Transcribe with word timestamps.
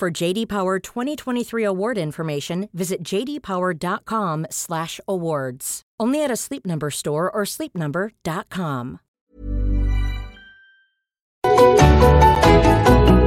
For 0.00 0.08
JD 0.10 0.48
Power 0.48 0.78
2023 0.80 1.62
award 1.62 1.98
information, 1.98 2.70
visit 2.72 3.02
jdpower.com/awards. 3.04 5.82
Only 6.00 6.24
at 6.24 6.30
a 6.30 6.36
Sleep 6.36 6.64
Number 6.64 6.88
store 6.88 7.30
or 7.30 7.44
sleepnumber.com. 7.44 9.00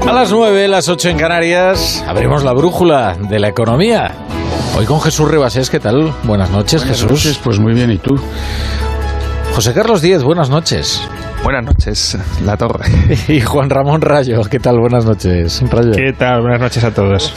A 0.07 0.13
las 0.13 0.31
9, 0.31 0.67
las 0.67 0.89
8 0.89 1.09
en 1.09 1.17
Canarias, 1.19 2.03
abrimos 2.07 2.43
la 2.43 2.53
brújula 2.53 3.15
de 3.29 3.39
la 3.39 3.49
economía. 3.49 4.11
Hoy 4.75 4.87
con 4.87 4.99
Jesús 4.99 5.29
Ribasés, 5.29 5.69
¿qué 5.69 5.79
tal? 5.79 6.11
Buenas 6.23 6.49
noches, 6.49 6.81
Buenas 6.81 7.01
Jesús. 7.01 7.11
noches, 7.11 7.39
pues 7.43 7.59
muy 7.59 7.75
bien, 7.75 7.91
¿y 7.91 7.99
tú? 7.99 8.15
José 9.53 9.75
Carlos 9.75 10.01
Díez, 10.01 10.23
buenas 10.23 10.49
noches. 10.49 11.07
Buenas 11.43 11.65
noches, 11.65 12.17
La 12.45 12.55
Torre. 12.55 12.85
Y 13.27 13.41
Juan 13.41 13.69
Ramón 13.69 13.99
Rayo, 13.99 14.41
¿qué 14.49 14.59
tal? 14.59 14.79
Buenas 14.79 15.05
noches, 15.05 15.61
Rayo. 15.69 15.91
¿Qué 15.91 16.13
tal? 16.13 16.41
Buenas 16.41 16.61
noches 16.61 16.81
a 16.85 16.93
todos. 16.93 17.33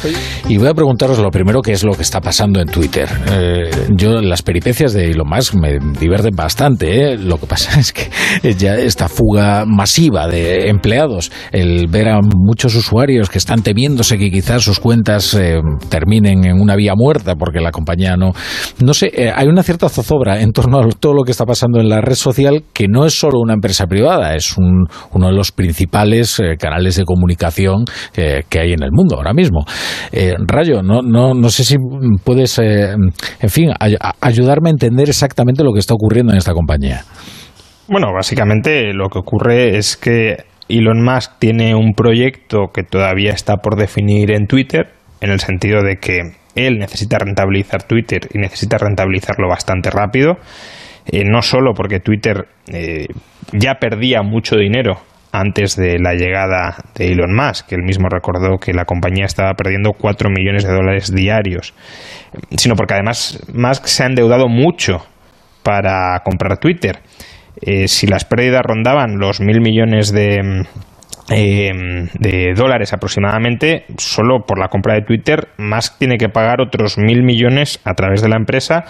Y 0.49 0.59
voy 0.59 0.69
a 0.69 0.75
preguntaros 0.75 1.19
lo 1.19 1.29
primero, 1.31 1.61
qué 1.61 1.73
es 1.73 1.83
lo 1.83 1.93
que 1.93 2.03
está 2.03 2.21
pasando 2.21 2.61
en 2.61 2.69
Twitter. 2.69 3.09
Eh, 3.33 3.69
yo, 3.97 4.21
las 4.21 4.43
peripecias 4.43 4.93
de 4.93 5.11
Elon 5.11 5.29
Musk 5.29 5.55
me 5.55 5.79
divierten 5.99 6.37
bastante. 6.37 7.15
¿eh? 7.15 7.19
Lo 7.19 7.39
que 7.39 7.47
pasa 7.47 7.81
es 7.81 7.93
que 7.93 8.09
ya 8.55 8.77
esta 8.77 9.09
fuga 9.09 9.65
masiva 9.67 10.29
de 10.29 10.69
empleados, 10.69 11.33
el 11.51 11.89
ver 11.89 12.09
a 12.09 12.21
muchos 12.23 12.77
usuarios 12.77 13.29
que 13.29 13.39
están 13.39 13.63
temiéndose 13.63 14.19
que 14.19 14.31
quizás 14.31 14.63
sus 14.63 14.79
cuentas 14.79 15.35
eh, 15.35 15.61
terminen 15.89 16.45
en 16.47 16.61
una 16.61 16.77
vía 16.77 16.95
muerta 16.95 17.35
porque 17.35 17.61
la 17.61 17.73
compañía 17.73 18.17
no... 18.17 18.33
No 18.81 18.95
sé, 18.95 19.11
eh, 19.13 19.33
hay 19.35 19.49
una 19.49 19.65
cierta 19.65 19.89
zozobra 19.89 20.41
en 20.41 20.53
torno 20.53 20.79
a 20.79 20.89
todo 20.91 21.13
lo 21.13 21.25
que 21.25 21.33
está 21.33 21.45
pasando 21.45 21.81
en 21.81 21.89
la 21.89 22.01
red 22.01 22.15
social 22.15 22.63
que 22.73 22.87
no 22.87 23.05
es 23.05 23.19
solo 23.19 23.41
una 23.41 23.55
empresa 23.55 23.87
privada, 23.87 23.96
es 24.35 24.57
un, 24.57 24.87
uno 25.13 25.29
de 25.29 25.35
los 25.35 25.53
principales 25.53 26.39
eh, 26.41 26.57
canales 26.59 26.97
de 26.97 27.05
comunicación 27.05 27.85
eh, 28.17 28.43
que 28.49 28.61
hay 28.61 28.73
en 28.73 28.83
el 28.83 28.91
mundo 28.93 29.17
ahora 29.17 29.33
mismo. 29.33 29.65
Eh, 30.13 30.35
Rayo, 30.47 30.83
no, 30.83 31.03
no, 31.03 31.35
no 31.35 31.49
sé 31.49 31.65
si 31.65 31.77
puedes, 32.25 32.59
en 32.59 33.13
fin, 33.49 33.71
ayudarme 34.21 34.71
a 34.71 34.73
entender 34.73 35.09
exactamente 35.09 35.65
lo 35.65 35.73
que 35.73 35.81
está 35.81 35.95
ocurriendo 35.95 36.33
en 36.33 36.39
esta 36.39 36.53
compañía. 36.53 37.03
Bueno, 37.89 38.09
básicamente 38.15 38.93
lo 38.93 39.09
que 39.09 39.19
ocurre 39.19 39.77
es 39.77 39.97
que 39.97 40.45
Elon 40.69 41.03
Musk 41.03 41.39
tiene 41.39 41.75
un 41.75 41.93
proyecto 41.95 42.67
que 42.75 42.83
todavía 42.83 43.31
está 43.31 43.57
por 43.57 43.77
definir 43.77 44.33
en 44.33 44.47
Twitter, 44.47 44.93
en 45.21 45.31
el 45.31 45.41
sentido 45.41 45.83
de 45.83 45.97
que 45.97 46.19
él 46.57 46.79
necesita 46.79 47.19
rentabilizar 47.19 47.85
Twitter 47.85 48.29
y 48.33 48.39
necesita 48.39 48.79
rentabilizarlo 48.79 49.49
bastante 49.49 49.91
rápido. 49.91 50.39
Eh, 51.09 51.25
no 51.25 51.43
solo 51.43 51.73
porque 51.75 52.01
Twitter 52.01 52.49
eh, 52.73 53.07
ya 53.53 53.75
perdía 53.75 54.23
mucho 54.23 54.57
dinero 54.57 54.99
antes 55.31 55.77
de 55.77 55.99
la 55.99 56.15
llegada 56.15 56.77
de 56.95 57.13
Elon 57.13 57.35
Musk, 57.35 57.69
que 57.69 57.75
él 57.75 57.83
mismo 57.83 58.09
recordó 58.09 58.59
que 58.59 58.73
la 58.73 58.85
compañía 58.85 59.27
estaba 59.27 59.53
perdiendo 59.55 59.93
4 59.93 60.31
millones 60.31 60.65
de 60.65 60.73
dólares 60.73 61.15
diarios, 61.15 61.75
sino 62.57 62.75
porque 62.75 62.95
además 62.95 63.45
Musk 63.53 63.87
se 63.87 64.03
ha 64.03 64.07
endeudado 64.07 64.49
mucho 64.49 65.07
para 65.63 66.19
comprar 66.25 66.59
Twitter. 66.59 67.01
Eh, 67.61 67.87
si 67.87 68.07
las 68.07 68.25
pérdidas 68.25 68.63
rondaban 68.63 69.19
los 69.19 69.41
mil 69.41 69.61
millones 69.61 70.13
de, 70.13 70.65
de 71.29 72.53
dólares 72.55 72.93
aproximadamente, 72.93 73.85
solo 73.99 74.45
por 74.47 74.59
la 74.59 74.69
compra 74.69 74.95
de 74.95 75.03
Twitter, 75.03 75.49
Musk 75.59 75.99
tiene 75.99 76.17
que 76.17 76.29
pagar 76.29 76.61
otros 76.61 76.99
mil 76.99 77.23
millones 77.23 77.81
a 77.85 77.95
través 77.95 78.23
de 78.23 78.29
la 78.29 78.37
empresa 78.37 78.85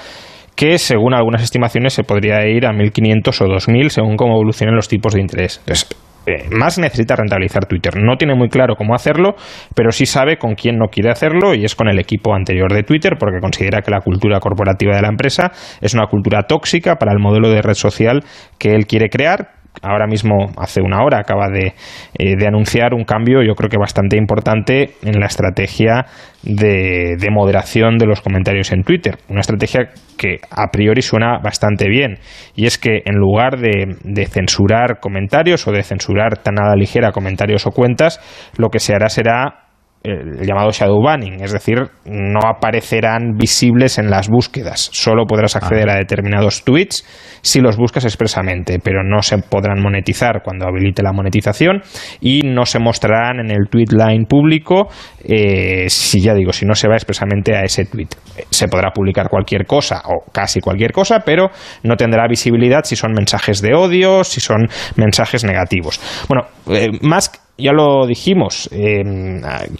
que 0.56 0.78
según 0.78 1.14
algunas 1.14 1.42
estimaciones 1.42 1.92
se 1.92 2.02
podría 2.02 2.46
ir 2.48 2.66
a 2.66 2.72
1.500 2.72 3.40
o 3.42 3.44
2.000 3.44 3.88
según 3.90 4.16
cómo 4.16 4.32
evolucionen 4.32 4.74
los 4.74 4.88
tipos 4.88 5.14
de 5.14 5.20
interés. 5.20 5.58
Entonces, 5.58 5.88
eh, 6.26 6.48
Musk 6.50 6.78
necesita 6.78 7.14
rentabilizar 7.14 7.66
Twitter. 7.66 7.94
No 8.02 8.16
tiene 8.16 8.34
muy 8.34 8.48
claro 8.48 8.74
cómo 8.74 8.94
hacerlo, 8.94 9.36
pero 9.74 9.92
sí 9.92 10.06
sabe 10.06 10.38
con 10.38 10.54
quién 10.54 10.76
no 10.76 10.88
quiere 10.88 11.10
hacerlo 11.10 11.54
y 11.54 11.64
es 11.64 11.76
con 11.76 11.88
el 11.88 12.00
equipo 12.00 12.34
anterior 12.34 12.72
de 12.72 12.82
Twitter 12.82 13.12
porque 13.18 13.38
considera 13.40 13.80
que 13.80 13.92
la 13.92 14.00
cultura 14.00 14.40
corporativa 14.40 14.96
de 14.96 15.02
la 15.02 15.08
empresa 15.08 15.52
es 15.80 15.94
una 15.94 16.06
cultura 16.06 16.42
tóxica 16.42 16.96
para 16.96 17.12
el 17.12 17.20
modelo 17.20 17.48
de 17.48 17.62
red 17.62 17.74
social 17.74 18.24
que 18.58 18.74
él 18.74 18.86
quiere 18.86 19.08
crear 19.08 19.55
ahora 19.82 20.06
mismo, 20.06 20.50
hace 20.56 20.80
una 20.80 21.02
hora, 21.04 21.18
acaba 21.18 21.48
de, 21.48 21.74
eh, 22.18 22.36
de 22.36 22.46
anunciar 22.46 22.94
un 22.94 23.04
cambio, 23.04 23.42
yo 23.42 23.54
creo 23.54 23.68
que 23.68 23.78
bastante 23.78 24.16
importante 24.16 24.94
en 25.02 25.20
la 25.20 25.26
estrategia 25.26 26.06
de, 26.42 27.16
de 27.18 27.30
moderación 27.30 27.98
de 27.98 28.06
los 28.06 28.20
comentarios 28.20 28.72
en 28.72 28.82
Twitter. 28.82 29.18
Una 29.28 29.40
estrategia 29.40 29.90
que 30.16 30.36
a 30.50 30.68
priori 30.70 31.02
suena 31.02 31.38
bastante 31.38 31.88
bien. 31.88 32.18
Y 32.54 32.66
es 32.66 32.78
que 32.78 33.02
en 33.04 33.16
lugar 33.16 33.58
de, 33.58 33.96
de 34.02 34.26
censurar 34.26 35.00
comentarios 35.00 35.66
o 35.66 35.72
de 35.72 35.82
censurar 35.82 36.38
tan 36.38 36.58
a 36.58 36.74
ligera 36.76 37.12
comentarios 37.12 37.66
o 37.66 37.70
cuentas, 37.70 38.20
lo 38.56 38.68
que 38.70 38.78
se 38.78 38.94
hará 38.94 39.08
será 39.08 39.65
el 40.06 40.46
llamado 40.46 40.70
shadow 40.70 41.02
banning, 41.02 41.42
es 41.42 41.52
decir, 41.52 41.78
no 42.04 42.40
aparecerán 42.48 43.36
visibles 43.36 43.98
en 43.98 44.10
las 44.10 44.28
búsquedas. 44.28 44.88
Solo 44.92 45.26
podrás 45.26 45.56
acceder 45.56 45.90
a 45.90 45.96
determinados 45.96 46.64
tweets 46.64 47.04
si 47.42 47.60
los 47.60 47.76
buscas 47.76 48.04
expresamente, 48.04 48.78
pero 48.78 49.02
no 49.02 49.22
se 49.22 49.38
podrán 49.38 49.80
monetizar 49.82 50.42
cuando 50.42 50.66
habilite 50.66 51.02
la 51.02 51.12
monetización 51.12 51.82
y 52.20 52.40
no 52.44 52.66
se 52.66 52.78
mostrarán 52.78 53.40
en 53.40 53.50
el 53.50 53.68
tweet 53.70 53.90
line 53.90 54.26
público 54.26 54.88
eh, 55.24 55.86
si 55.88 56.20
ya 56.20 56.34
digo, 56.34 56.52
si 56.52 56.64
no 56.66 56.74
se 56.74 56.88
va 56.88 56.94
expresamente 56.94 57.54
a 57.56 57.62
ese 57.62 57.86
tweet. 57.86 58.08
Se 58.50 58.68
podrá 58.68 58.90
publicar 58.90 59.28
cualquier 59.28 59.66
cosa 59.66 60.02
o 60.04 60.30
casi 60.30 60.60
cualquier 60.60 60.92
cosa, 60.92 61.20
pero 61.20 61.50
no 61.82 61.96
tendrá 61.96 62.26
visibilidad 62.28 62.84
si 62.84 62.96
son 62.96 63.12
mensajes 63.12 63.60
de 63.60 63.74
odio, 63.74 64.24
si 64.24 64.40
son 64.40 64.68
mensajes 64.96 65.44
negativos. 65.44 66.00
Bueno, 66.28 66.46
eh, 66.68 66.90
Musk 67.02 67.45
ya 67.58 67.72
lo 67.72 68.06
dijimos, 68.06 68.68
eh, 68.72 69.02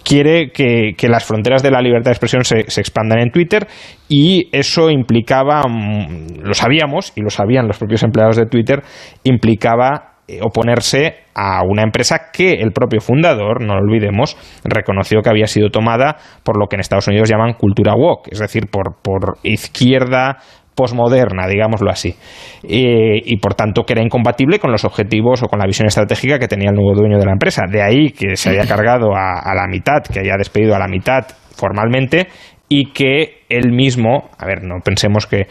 quiere 0.03 0.51
que, 0.51 0.95
las 1.07 1.25
fronteras 1.25 1.61
de 1.61 1.71
la 1.71 1.81
libertad 1.81 2.11
de 2.11 2.13
expresión 2.13 2.43
se, 2.43 2.69
se, 2.69 2.81
expandan 2.81 3.19
en 3.19 3.31
Twitter 3.31 3.67
y 4.09 4.49
eso 4.51 4.89
implicaba, 4.89 5.61
mm, 5.67 6.41
lo 6.41 6.53
sabíamos 6.53 7.13
y 7.15 7.21
lo 7.21 7.29
sabían 7.29 7.67
los 7.67 7.77
propios 7.77 8.03
empleados 8.03 8.35
de 8.35 8.47
Twitter, 8.47 8.81
implicaba 9.23 10.17
eh, 10.29 10.39
oponerse 10.43 11.19
a 11.35 11.61
una 11.63 11.83
empresa 11.83 12.31
que 12.33 12.51
el 12.51 12.73
propio 12.73 12.99
fundador, 12.99 13.63
no 13.63 13.75
lo 13.75 13.81
olvidemos, 13.81 14.35
reconoció 14.65 15.21
que 15.21 15.29
había 15.29 15.47
sido 15.47 15.69
tomada 15.69 16.17
por 16.43 16.59
lo 16.59 16.67
que 16.67 16.75
en 16.75 16.81
Estados 16.81 17.07
Unidos 17.07 17.29
llaman 17.29 17.53
cultura 17.53 17.93
woke, 17.95 18.27
es 18.31 18.39
decir, 18.39 18.67
por, 18.69 18.97
por 19.01 19.37
izquierda 19.43 20.39
posmoderna, 20.77 21.47
digámoslo 21.47 21.89
así, 21.89 22.15
y 22.61 23.35
por 23.37 23.55
tanto 23.55 23.83
que 23.83 23.93
era 23.93 24.03
incompatible 24.03 24.59
con 24.59 24.71
los 24.71 24.85
objetivos 24.85 25.41
o 25.41 25.47
con 25.47 25.57
la 25.57 25.65
visión 25.65 25.87
estratégica 25.87 26.37
que 26.37 26.47
tenía 26.47 26.69
el 26.69 26.75
nuevo 26.75 26.93
dueño 26.93 27.17
de 27.17 27.25
la 27.25 27.31
empresa. 27.31 27.63
De 27.67 27.81
ahí 27.81 28.11
que 28.11 28.35
se 28.35 28.51
haya 28.51 28.67
cargado 28.67 29.15
a, 29.15 29.39
a 29.39 29.55
la 29.55 29.67
mitad, 29.67 30.03
que 30.03 30.19
haya 30.19 30.35
despedido 30.37 30.75
a 30.75 30.79
la 30.79 30.87
mitad 30.87 31.25
formalmente 31.55 32.27
y 32.69 32.91
que 32.91 33.43
él 33.49 33.71
mismo, 33.71 34.29
a 34.37 34.45
ver, 34.45 34.63
no 34.63 34.75
pensemos 34.83 35.25
que 35.25 35.47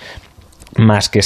más 0.78 1.08
que 1.08 1.20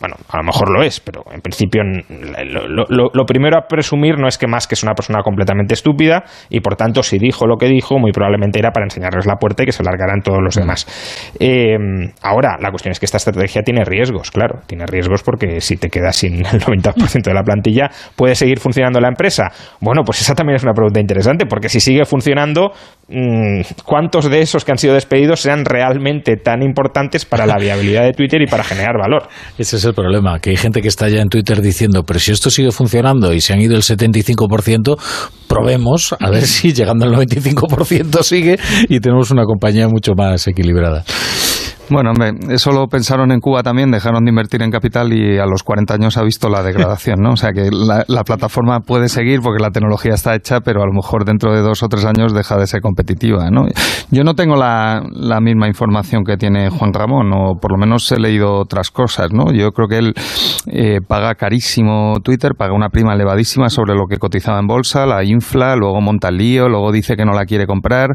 bueno, 0.00 0.16
a 0.28 0.38
lo 0.38 0.42
mejor 0.42 0.70
lo 0.70 0.82
es, 0.82 0.98
pero 1.00 1.22
en 1.30 1.40
principio 1.40 1.82
lo, 1.84 2.86
lo, 2.88 3.10
lo, 3.12 3.24
primero 3.26 3.58
a 3.58 3.66
presumir 3.68 4.18
no 4.18 4.26
es 4.26 4.38
que 4.38 4.46
más 4.46 4.66
que 4.66 4.74
es 4.74 4.82
una 4.82 4.94
persona 4.94 5.22
completamente 5.22 5.74
estúpida 5.74 6.24
y 6.48 6.60
por 6.60 6.76
tanto 6.76 7.02
si 7.02 7.18
dijo 7.18 7.46
lo 7.46 7.56
que 7.56 7.66
dijo 7.66 7.98
muy 7.98 8.10
probablemente 8.10 8.58
era 8.58 8.70
para 8.70 8.86
enseñarles 8.86 9.26
la 9.26 9.36
puerta 9.36 9.62
y 9.62 9.66
que 9.66 9.72
se 9.72 9.82
largaran 9.82 10.22
todos 10.22 10.40
los 10.42 10.54
demás. 10.54 10.86
Eh, 11.38 11.76
ahora, 12.22 12.56
la 12.60 12.70
cuestión 12.70 12.92
es 12.92 12.98
que 12.98 13.06
esta 13.06 13.18
estrategia 13.18 13.62
tiene 13.62 13.84
riesgos, 13.84 14.30
claro, 14.30 14.60
tiene 14.66 14.86
riesgos 14.86 15.22
porque 15.22 15.60
si 15.60 15.76
te 15.76 15.88
quedas 15.88 16.16
sin 16.16 16.46
el 16.46 16.60
90% 16.60 17.22
de 17.22 17.34
la 17.34 17.42
plantilla, 17.42 17.90
¿puede 18.16 18.34
seguir 18.34 18.58
funcionando 18.58 19.00
la 19.00 19.08
empresa? 19.08 19.52
Bueno, 19.80 20.02
pues 20.04 20.22
esa 20.22 20.34
también 20.34 20.56
es 20.56 20.62
una 20.62 20.72
pregunta 20.72 21.00
interesante 21.00 21.46
porque 21.46 21.68
si 21.68 21.80
sigue 21.80 22.04
funcionando, 22.04 22.72
¿cuántos 23.84 24.30
de 24.30 24.40
esos 24.40 24.64
que 24.64 24.72
han 24.72 24.78
sido 24.78 24.94
despedidos 24.94 25.40
sean 25.40 25.64
realmente 25.64 26.36
tan 26.36 26.62
importantes 26.62 27.24
para 27.24 27.46
la 27.46 27.56
viabilidad 27.56 28.04
de 28.04 28.12
Twitter 28.12 28.40
y 28.42 28.46
para 28.46 28.62
generar 28.62 28.96
valor? 28.98 29.28
Ese 29.58 29.76
es 29.76 29.84
el 29.84 29.94
problema, 29.94 30.38
que 30.38 30.50
hay 30.50 30.56
gente 30.56 30.80
que 30.80 30.88
está 30.88 31.08
ya 31.08 31.20
en 31.20 31.28
Twitter 31.28 31.60
diciendo, 31.60 32.04
pero 32.04 32.20
si 32.20 32.32
esto 32.32 32.50
sigue 32.50 32.70
funcionando 32.70 33.32
y 33.32 33.40
se 33.40 33.52
han 33.52 33.60
ido 33.60 33.74
el 33.74 33.82
75%, 33.82 34.96
probemos 35.48 36.14
a 36.18 36.30
ver 36.30 36.42
si 36.42 36.72
llegando 36.72 37.04
al 37.06 37.12
95% 37.12 38.22
sigue 38.22 38.58
y 38.88 39.00
tenemos 39.00 39.30
una 39.30 39.44
compañía 39.44 39.88
mucho 39.88 40.12
más 40.14 40.46
equilibrada. 40.46 41.04
Bueno, 41.90 42.10
hombre, 42.10 42.54
eso 42.54 42.70
lo 42.70 42.86
pensaron 42.86 43.32
en 43.32 43.40
Cuba 43.40 43.64
también, 43.64 43.90
dejaron 43.90 44.24
de 44.24 44.30
invertir 44.30 44.62
en 44.62 44.70
capital 44.70 45.12
y 45.12 45.38
a 45.38 45.44
los 45.44 45.64
40 45.64 45.94
años 45.94 46.16
ha 46.18 46.22
visto 46.22 46.48
la 46.48 46.62
degradación, 46.70 47.20
¿no? 47.20 47.32
O 47.32 47.36
sea 47.36 47.50
que 47.50 47.68
la, 47.72 48.22
plataforma 48.22 48.78
puede 48.78 49.08
seguir 49.08 49.40
porque 49.40 49.60
la 49.60 49.70
tecnología 49.70 50.14
está 50.14 50.36
hecha, 50.36 50.60
pero 50.60 50.82
a 50.82 50.86
lo 50.86 50.92
mejor 50.92 51.24
dentro 51.24 51.52
de 51.52 51.62
dos 51.62 51.82
o 51.82 51.88
tres 51.88 52.04
años 52.04 52.32
deja 52.32 52.56
de 52.56 52.68
ser 52.68 52.80
competitiva, 52.80 53.50
¿no? 53.50 53.66
Yo 54.12 54.22
no 54.22 54.34
tengo 54.34 54.54
la, 54.54 55.02
misma 55.40 55.66
información 55.66 56.22
que 56.22 56.36
tiene 56.36 56.70
Juan 56.70 56.92
Ramón, 56.92 57.32
o 57.32 57.58
por 57.60 57.72
lo 57.72 57.78
menos 57.78 58.12
he 58.12 58.20
leído 58.20 58.60
otras 58.60 58.92
cosas, 58.92 59.32
¿no? 59.32 59.52
Yo 59.52 59.72
creo 59.72 59.88
que 59.88 59.98
él 59.98 60.14
eh, 60.66 61.00
paga 61.00 61.34
carísimo 61.34 62.20
Twitter, 62.22 62.52
paga 62.56 62.72
una 62.72 62.90
prima 62.90 63.14
elevadísima 63.14 63.68
sobre 63.68 63.94
lo 63.94 64.06
que 64.06 64.18
cotizaba 64.18 64.60
en 64.60 64.68
bolsa, 64.68 65.06
la 65.06 65.24
infla, 65.24 65.74
luego 65.74 66.00
monta 66.00 66.28
el 66.28 66.36
lío, 66.36 66.68
luego 66.68 66.92
dice 66.92 67.16
que 67.16 67.24
no 67.24 67.32
la 67.32 67.46
quiere 67.46 67.66
comprar. 67.66 68.10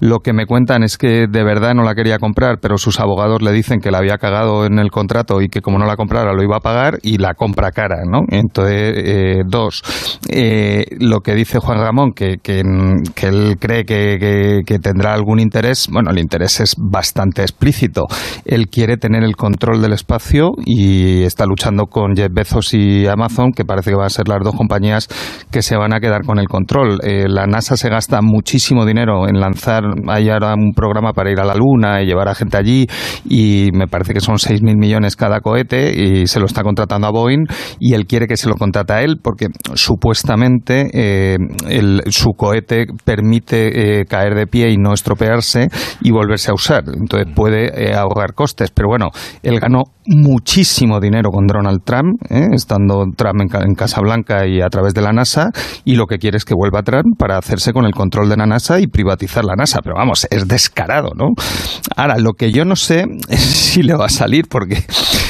Lo 0.00 0.20
que 0.20 0.32
me 0.32 0.46
cuentan 0.46 0.82
es 0.82 0.96
que 0.96 1.26
de 1.28 1.44
verdad 1.44 1.74
no 1.74 1.82
la 1.82 1.94
quería 1.94 2.18
comprar, 2.18 2.58
pero 2.62 2.78
sus 2.78 3.00
abogados 3.00 3.17
le 3.40 3.52
dicen 3.52 3.80
que 3.80 3.90
la 3.90 3.98
había 3.98 4.18
cagado 4.18 4.64
en 4.64 4.78
el 4.78 4.90
contrato 4.90 5.40
y 5.40 5.48
que 5.48 5.60
como 5.60 5.78
no 5.78 5.86
la 5.86 5.96
comprara 5.96 6.32
lo 6.32 6.42
iba 6.42 6.56
a 6.56 6.60
pagar 6.60 6.98
y 7.02 7.18
la 7.18 7.34
compra 7.34 7.70
cara, 7.70 8.02
¿no? 8.06 8.20
Entonces, 8.28 8.92
eh, 8.96 9.42
dos, 9.46 9.82
eh, 10.28 10.84
lo 11.00 11.20
que 11.20 11.34
dice 11.34 11.58
Juan 11.58 11.78
Ramón, 11.78 12.12
que, 12.12 12.36
que, 12.42 12.60
él 12.60 13.56
cree 13.58 13.84
que, 13.84 14.78
tendrá 14.80 15.14
algún 15.14 15.40
interés, 15.40 15.88
bueno, 15.90 16.10
el 16.10 16.18
interés 16.18 16.60
es 16.60 16.74
bastante 16.78 17.42
explícito. 17.42 18.06
Él 18.44 18.68
quiere 18.68 18.96
tener 18.96 19.24
el 19.24 19.36
control 19.36 19.82
del 19.82 19.92
espacio 19.92 20.52
y 20.64 21.22
está 21.22 21.46
luchando 21.46 21.86
con 21.86 22.14
Jeff 22.14 22.32
Bezos 22.32 22.74
y 22.74 23.06
Amazon, 23.06 23.52
que 23.52 23.64
parece 23.64 23.90
que 23.90 23.96
van 23.96 24.06
a 24.06 24.10
ser 24.10 24.28
las 24.28 24.42
dos 24.42 24.54
compañías 24.54 25.08
que 25.50 25.62
se 25.62 25.76
van 25.76 25.92
a 25.92 26.00
quedar 26.00 26.22
con 26.24 26.38
el 26.38 26.48
control. 26.48 26.98
Eh, 27.02 27.26
la 27.28 27.46
NASA 27.46 27.76
se 27.76 27.88
gasta 27.88 28.20
muchísimo 28.22 28.86
dinero 28.86 29.28
en 29.28 29.40
lanzar, 29.40 29.82
hay 30.08 30.28
ahora 30.30 30.54
un 30.54 30.72
programa 30.74 31.12
para 31.12 31.30
ir 31.30 31.40
a 31.40 31.44
la 31.44 31.54
Luna 31.54 32.02
y 32.02 32.06
llevar 32.06 32.28
a 32.28 32.34
gente 32.34 32.56
allí 32.56 32.86
y 33.28 33.68
me 33.72 33.86
parece 33.86 34.14
que 34.14 34.20
son 34.20 34.36
6.000 34.36 34.76
millones 34.76 35.16
cada 35.16 35.40
cohete 35.40 35.92
y 35.94 36.26
se 36.26 36.40
lo 36.40 36.46
está 36.46 36.62
contratando 36.62 37.06
a 37.06 37.10
Boeing 37.10 37.46
y 37.78 37.94
él 37.94 38.06
quiere 38.06 38.26
que 38.26 38.36
se 38.36 38.48
lo 38.48 38.54
contrate 38.54 38.92
a 38.92 39.02
él 39.02 39.16
porque 39.22 39.46
supuestamente 39.74 40.90
eh, 40.92 41.36
su 42.06 42.30
cohete 42.36 42.86
permite 43.04 44.00
eh, 44.00 44.04
caer 44.06 44.34
de 44.34 44.46
pie 44.46 44.70
y 44.70 44.76
no 44.76 44.92
estropearse 44.92 45.68
y 46.00 46.10
volverse 46.10 46.50
a 46.50 46.54
usar. 46.54 46.84
Entonces 46.86 47.28
puede 47.34 47.90
eh, 47.90 47.94
ahorrar 47.94 48.34
costes. 48.34 48.70
Pero 48.70 48.88
bueno, 48.88 49.08
él 49.42 49.58
ganó 49.60 49.84
muchísimo 50.08 51.00
dinero 51.00 51.30
con 51.30 51.46
Donald 51.46 51.82
Trump, 51.84 52.20
estando 52.30 53.04
Trump 53.16 53.40
en, 53.42 53.68
en 53.68 53.74
Casa 53.74 54.00
Blanca 54.00 54.46
y 54.46 54.60
a 54.60 54.68
través 54.68 54.94
de 54.94 55.02
la 55.02 55.12
NASA 55.12 55.50
y 55.84 55.96
lo 55.96 56.06
que 56.06 56.18
quiere 56.18 56.36
es 56.36 56.44
que 56.44 56.54
vuelva 56.54 56.82
Trump 56.82 57.16
para 57.18 57.38
hacerse 57.38 57.72
con 57.72 57.84
el 57.84 57.92
control 57.92 58.28
de 58.28 58.36
la 58.36 58.46
NASA 58.46 58.80
y 58.80 58.86
privatizar 58.86 59.44
la 59.44 59.54
NASA. 59.54 59.80
Pero 59.82 59.96
vamos, 59.96 60.26
es 60.30 60.48
descarado, 60.48 61.10
¿no? 61.14 61.28
Ahora, 61.96 62.18
lo 62.18 62.32
que 62.32 62.52
yo 62.52 62.64
no 62.64 62.76
sé 62.76 63.04
si 63.28 63.82
le 63.82 63.94
va 63.94 64.06
a 64.06 64.10
salir, 64.10 64.46
porque, 64.48 64.82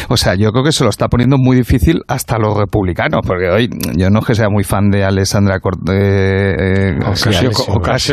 o 0.09 0.17
sea, 0.17 0.35
yo 0.35 0.51
creo 0.53 0.65
que 0.65 0.73
se 0.73 0.85
lo 0.85 0.91
está 0.91 1.09
poniendo 1.09 1.37
muy 1.39 1.57
difícil 1.57 2.03
hasta 2.09 2.39
los 2.39 2.57
republicanos, 2.57 3.21
porque 3.27 3.49
hoy 3.51 3.69
yo 3.97 4.11
no 4.11 4.21
es 4.21 4.27
que 4.27 4.35
sea 4.35 4.49
muy 4.49 4.65
fan 4.65 4.91
de 4.91 5.05
Alessandra 5.05 5.61
Cortés, 5.61 5.95
eh, 5.97 6.99
Ocasio, 7.05 7.51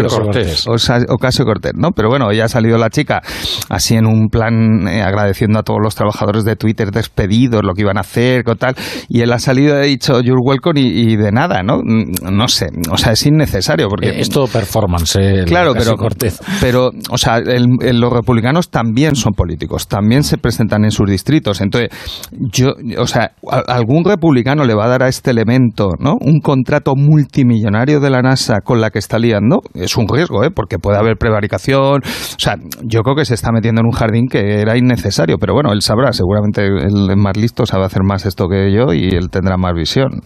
Cortés. 0.07 0.65
Ocasio 0.67 1.45
Cortés, 1.45 1.73
¿no? 1.75 1.91
Pero 1.91 2.09
bueno, 2.09 2.27
hoy 2.27 2.39
ha 2.39 2.47
salido 2.47 2.77
la 2.77 2.89
chica 2.89 3.21
así 3.69 3.95
en 3.95 4.05
un 4.05 4.29
plan 4.29 4.87
eh, 4.87 5.01
agradeciendo 5.01 5.59
a 5.59 5.63
todos 5.63 5.79
los 5.81 5.95
trabajadores 5.95 6.43
de 6.43 6.54
Twitter 6.55 6.91
despedidos, 6.91 7.61
lo 7.63 7.73
que 7.73 7.81
iban 7.81 7.97
a 7.97 8.01
hacer, 8.01 8.43
y 8.45 8.55
tal, 8.55 8.75
y 9.09 9.21
él 9.21 9.31
ha 9.31 9.39
salido 9.39 9.75
y 9.75 9.77
ha 9.77 9.81
dicho 9.81 10.21
you're 10.21 10.41
welcome 10.41 10.79
y, 10.79 11.15
de 11.15 11.31
nada, 11.31 11.63
¿no? 11.63 11.81
No 11.83 12.47
sé, 12.47 12.67
o 12.91 12.97
sea, 12.97 13.13
es 13.13 13.25
innecesario, 13.25 13.87
porque... 13.87 14.09
Eh, 14.09 14.21
es 14.21 14.29
todo 14.29 14.47
performance, 14.47 15.17
claro, 15.45 15.73
pero, 15.73 15.95
Cortés. 15.95 16.39
pero, 16.61 16.91
o 17.09 17.17
sea, 17.17 17.39
los 17.39 18.13
republicanos 18.13 18.69
también 18.69 19.15
son 19.15 19.33
políticos, 19.33 19.87
también 19.87 20.23
se 20.23 20.37
presentan 20.37 20.83
en 20.83 20.91
sus 20.91 21.09
distritos. 21.09 21.61
Entonces, 21.61 21.89
yo, 22.31 22.73
o 22.97 23.07
sea, 23.07 23.31
algún 23.67 24.03
republicano 24.05 24.63
le 24.65 24.73
va 24.73 24.85
a 24.85 24.89
dar 24.89 25.03
a 25.03 25.07
este 25.07 25.31
elemento, 25.31 25.91
¿no? 25.99 26.15
Un 26.21 26.39
contrato 26.39 26.95
multimillonario 26.95 27.99
de 27.99 28.09
la 28.09 28.21
NASA 28.21 28.61
con 28.63 28.81
la 28.81 28.89
que 28.89 28.99
está 28.99 29.19
liando, 29.19 29.61
es 29.73 29.97
un 29.97 30.07
riesgo, 30.07 30.43
¿eh? 30.43 30.51
Porque 30.51 30.77
puede 30.79 30.97
haber 30.97 31.17
prevaricación. 31.17 32.01
O 32.03 32.39
sea, 32.39 32.55
yo 32.83 33.01
creo 33.01 33.15
que 33.15 33.25
se 33.25 33.33
está 33.33 33.51
metiendo 33.51 33.81
en 33.81 33.87
un 33.87 33.93
jardín 33.93 34.27
que 34.27 34.61
era 34.61 34.77
innecesario, 34.77 35.37
pero 35.37 35.53
bueno, 35.53 35.71
él 35.73 35.81
sabrá, 35.81 36.11
seguramente 36.13 36.44
el 36.55 37.17
más 37.17 37.37
listo 37.37 37.65
sabe 37.65 37.85
hacer 37.85 38.03
más 38.03 38.25
esto 38.25 38.47
que 38.47 38.71
yo 38.71 38.93
y 38.93 39.09
él 39.09 39.29
tendrá 39.29 39.57
más 39.57 39.73
visión. 39.73 40.21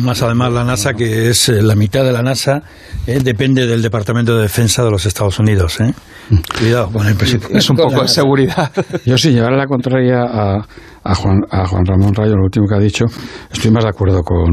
Más 0.00 0.22
además 0.22 0.52
la 0.52 0.64
NASA, 0.64 0.94
que 0.94 1.28
es 1.28 1.48
eh, 1.48 1.62
la 1.62 1.74
mitad 1.74 2.04
de 2.04 2.12
la 2.12 2.22
NASA, 2.22 2.62
eh, 3.06 3.20
depende 3.22 3.66
del 3.66 3.82
Departamento 3.82 4.36
de 4.36 4.42
Defensa 4.42 4.84
de 4.84 4.90
los 4.90 5.06
Estados 5.06 5.38
Unidos. 5.38 5.80
¿eh? 5.80 5.92
Cuidado 6.58 6.90
con 6.90 7.06
el 7.06 7.14
presidente. 7.14 7.56
Es 7.56 7.68
un 7.70 7.76
poco 7.76 8.02
de 8.02 8.08
seguridad. 8.08 8.70
Yo 9.04 9.18
sí, 9.18 9.32
llevar 9.32 9.52
a 9.54 9.56
la 9.56 9.66
contraria 9.66 10.22
a, 10.22 10.66
a, 11.04 11.14
Juan, 11.14 11.40
a 11.50 11.66
Juan 11.66 11.84
Ramón 11.84 12.14
Rayo, 12.14 12.36
lo 12.36 12.44
último 12.44 12.66
que 12.68 12.74
ha 12.74 12.80
dicho, 12.80 13.04
estoy 13.50 13.70
más 13.70 13.84
de 13.84 13.90
acuerdo 13.90 14.22
con, 14.22 14.48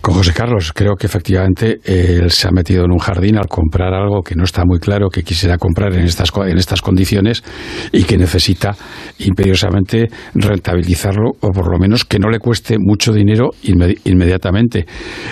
con 0.00 0.14
José 0.14 0.32
Carlos, 0.32 0.72
creo 0.74 0.94
que 0.94 1.06
efectivamente 1.06 1.80
él 1.84 2.30
se 2.30 2.48
ha 2.48 2.50
metido 2.50 2.84
en 2.84 2.92
un 2.92 2.98
jardín 2.98 3.36
al 3.36 3.46
comprar 3.46 3.94
algo 3.94 4.22
que 4.22 4.34
no 4.34 4.44
está 4.44 4.64
muy 4.64 4.78
claro 4.78 5.08
que 5.08 5.22
quisiera 5.22 5.58
comprar 5.58 5.94
en 5.94 6.04
estas, 6.04 6.30
en 6.46 6.58
estas 6.58 6.82
condiciones 6.82 7.42
y 7.92 8.04
que 8.04 8.16
necesita 8.16 8.76
imperiosamente 9.18 10.08
rentabilizarlo 10.34 11.32
o 11.40 11.50
por 11.50 11.70
lo 11.70 11.78
menos 11.78 12.04
que 12.04 12.18
no 12.18 12.30
le 12.30 12.38
cueste 12.38 12.76
mucho 12.78 13.12
dinero 13.12 13.50
inmediatamente. 13.62 14.86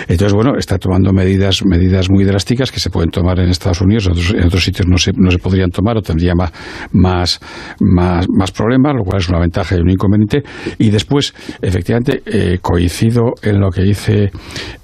Entonces, 0.08 0.32
bueno, 0.32 0.56
está 0.58 0.78
tomando 0.78 1.12
medidas, 1.12 1.64
medidas 1.64 2.10
muy 2.10 2.24
drásticas 2.24 2.70
que 2.70 2.80
se 2.80 2.90
pueden 2.90 3.10
tomar 3.10 3.38
en 3.38 3.48
Estados 3.48 3.80
Unidos, 3.80 4.06
en 4.06 4.46
otros, 4.46 4.64
sitios 4.64 4.86
no 4.88 4.98
se, 4.98 5.12
no 5.16 5.30
se 5.30 5.38
podrían 5.38 5.70
tomar 5.70 5.96
o 5.96 6.02
tendría 6.02 6.34
más, 6.34 6.52
más, 6.92 7.40
más, 7.80 8.52
problemas, 8.52 8.94
lo 8.96 9.04
cual 9.04 9.20
es 9.20 9.28
una 9.28 9.38
ventaja 9.38 9.76
y 9.76 9.80
un 9.80 9.90
inconveniente. 9.90 10.42
Y 10.78 10.90
después, 10.90 11.34
efectivamente, 11.62 12.22
eh, 12.26 12.58
coincido 12.60 13.34
en 13.42 13.60
lo 13.60 13.70
que 13.70 13.82
dice 13.82 14.30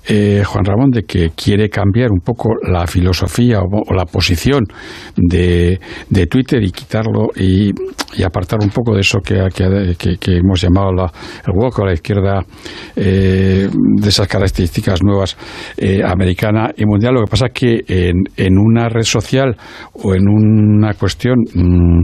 eh, 0.04 0.42
Juan 0.44 0.64
Ramón 0.64 0.90
de 0.90 1.04
que 1.04 1.30
quiere 1.30 1.68
cambiar 1.68 2.10
un 2.10 2.20
poco 2.20 2.50
la 2.60 2.86
filosofía 2.86 3.60
o, 3.60 3.94
la 3.94 4.04
posición 4.04 4.64
de, 5.16 5.78
de, 6.10 6.26
Twitter 6.26 6.62
y 6.62 6.72
quitarlo 6.72 7.28
y, 7.36 7.70
apartar 8.24 8.58
un 8.62 8.68
poco 8.68 8.94
de 8.94 9.00
eso 9.00 9.20
que, 9.20 9.48
que, 9.54 10.36
hemos 10.36 10.60
llamado 10.60 10.92
la, 10.92 11.10
el 11.46 11.52
walk 11.54 11.80
a 11.80 11.86
la 11.86 11.92
izquierda 11.94 12.44
eh, 12.94 13.68
de 13.72 14.08
esas 14.08 14.28
características 14.28 15.02
nuevas 15.02 15.36
eh, 15.76 16.02
americana 16.04 16.70
y 16.76 16.84
mundial. 16.84 17.14
Lo 17.14 17.24
que 17.24 17.30
pasa 17.30 17.46
es 17.46 17.52
que 17.52 17.84
en, 17.88 18.24
en 18.36 18.58
una 18.58 18.88
red 18.88 19.04
social 19.04 19.56
o 19.94 20.14
en 20.14 20.28
una 20.28 20.94
cuestión 20.94 21.36
mm, 21.54 22.02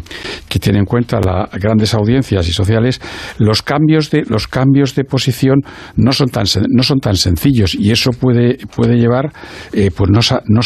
que 0.48 0.58
tiene 0.58 0.78
en 0.78 0.86
cuenta 0.86 1.20
las 1.20 1.50
grandes 1.60 1.92
audiencias 1.94 2.48
y 2.48 2.52
sociales, 2.52 3.00
los 3.38 3.62
cambios 3.62 4.10
de 4.10 4.22
los 4.28 4.48
cambios 4.48 4.94
de 4.94 5.04
posición 5.04 5.60
no 5.96 6.12
son 6.12 6.28
tan 6.28 6.46
no 6.70 6.82
son 6.82 7.00
tan 7.00 7.16
sencillos 7.16 7.57
y 7.78 7.90
eso 7.90 8.10
puede, 8.10 8.58
puede 8.74 8.96
llevar, 8.96 9.32
eh, 9.72 9.90
pues 9.94 10.10
no, 10.10 10.20
no, 10.46 10.60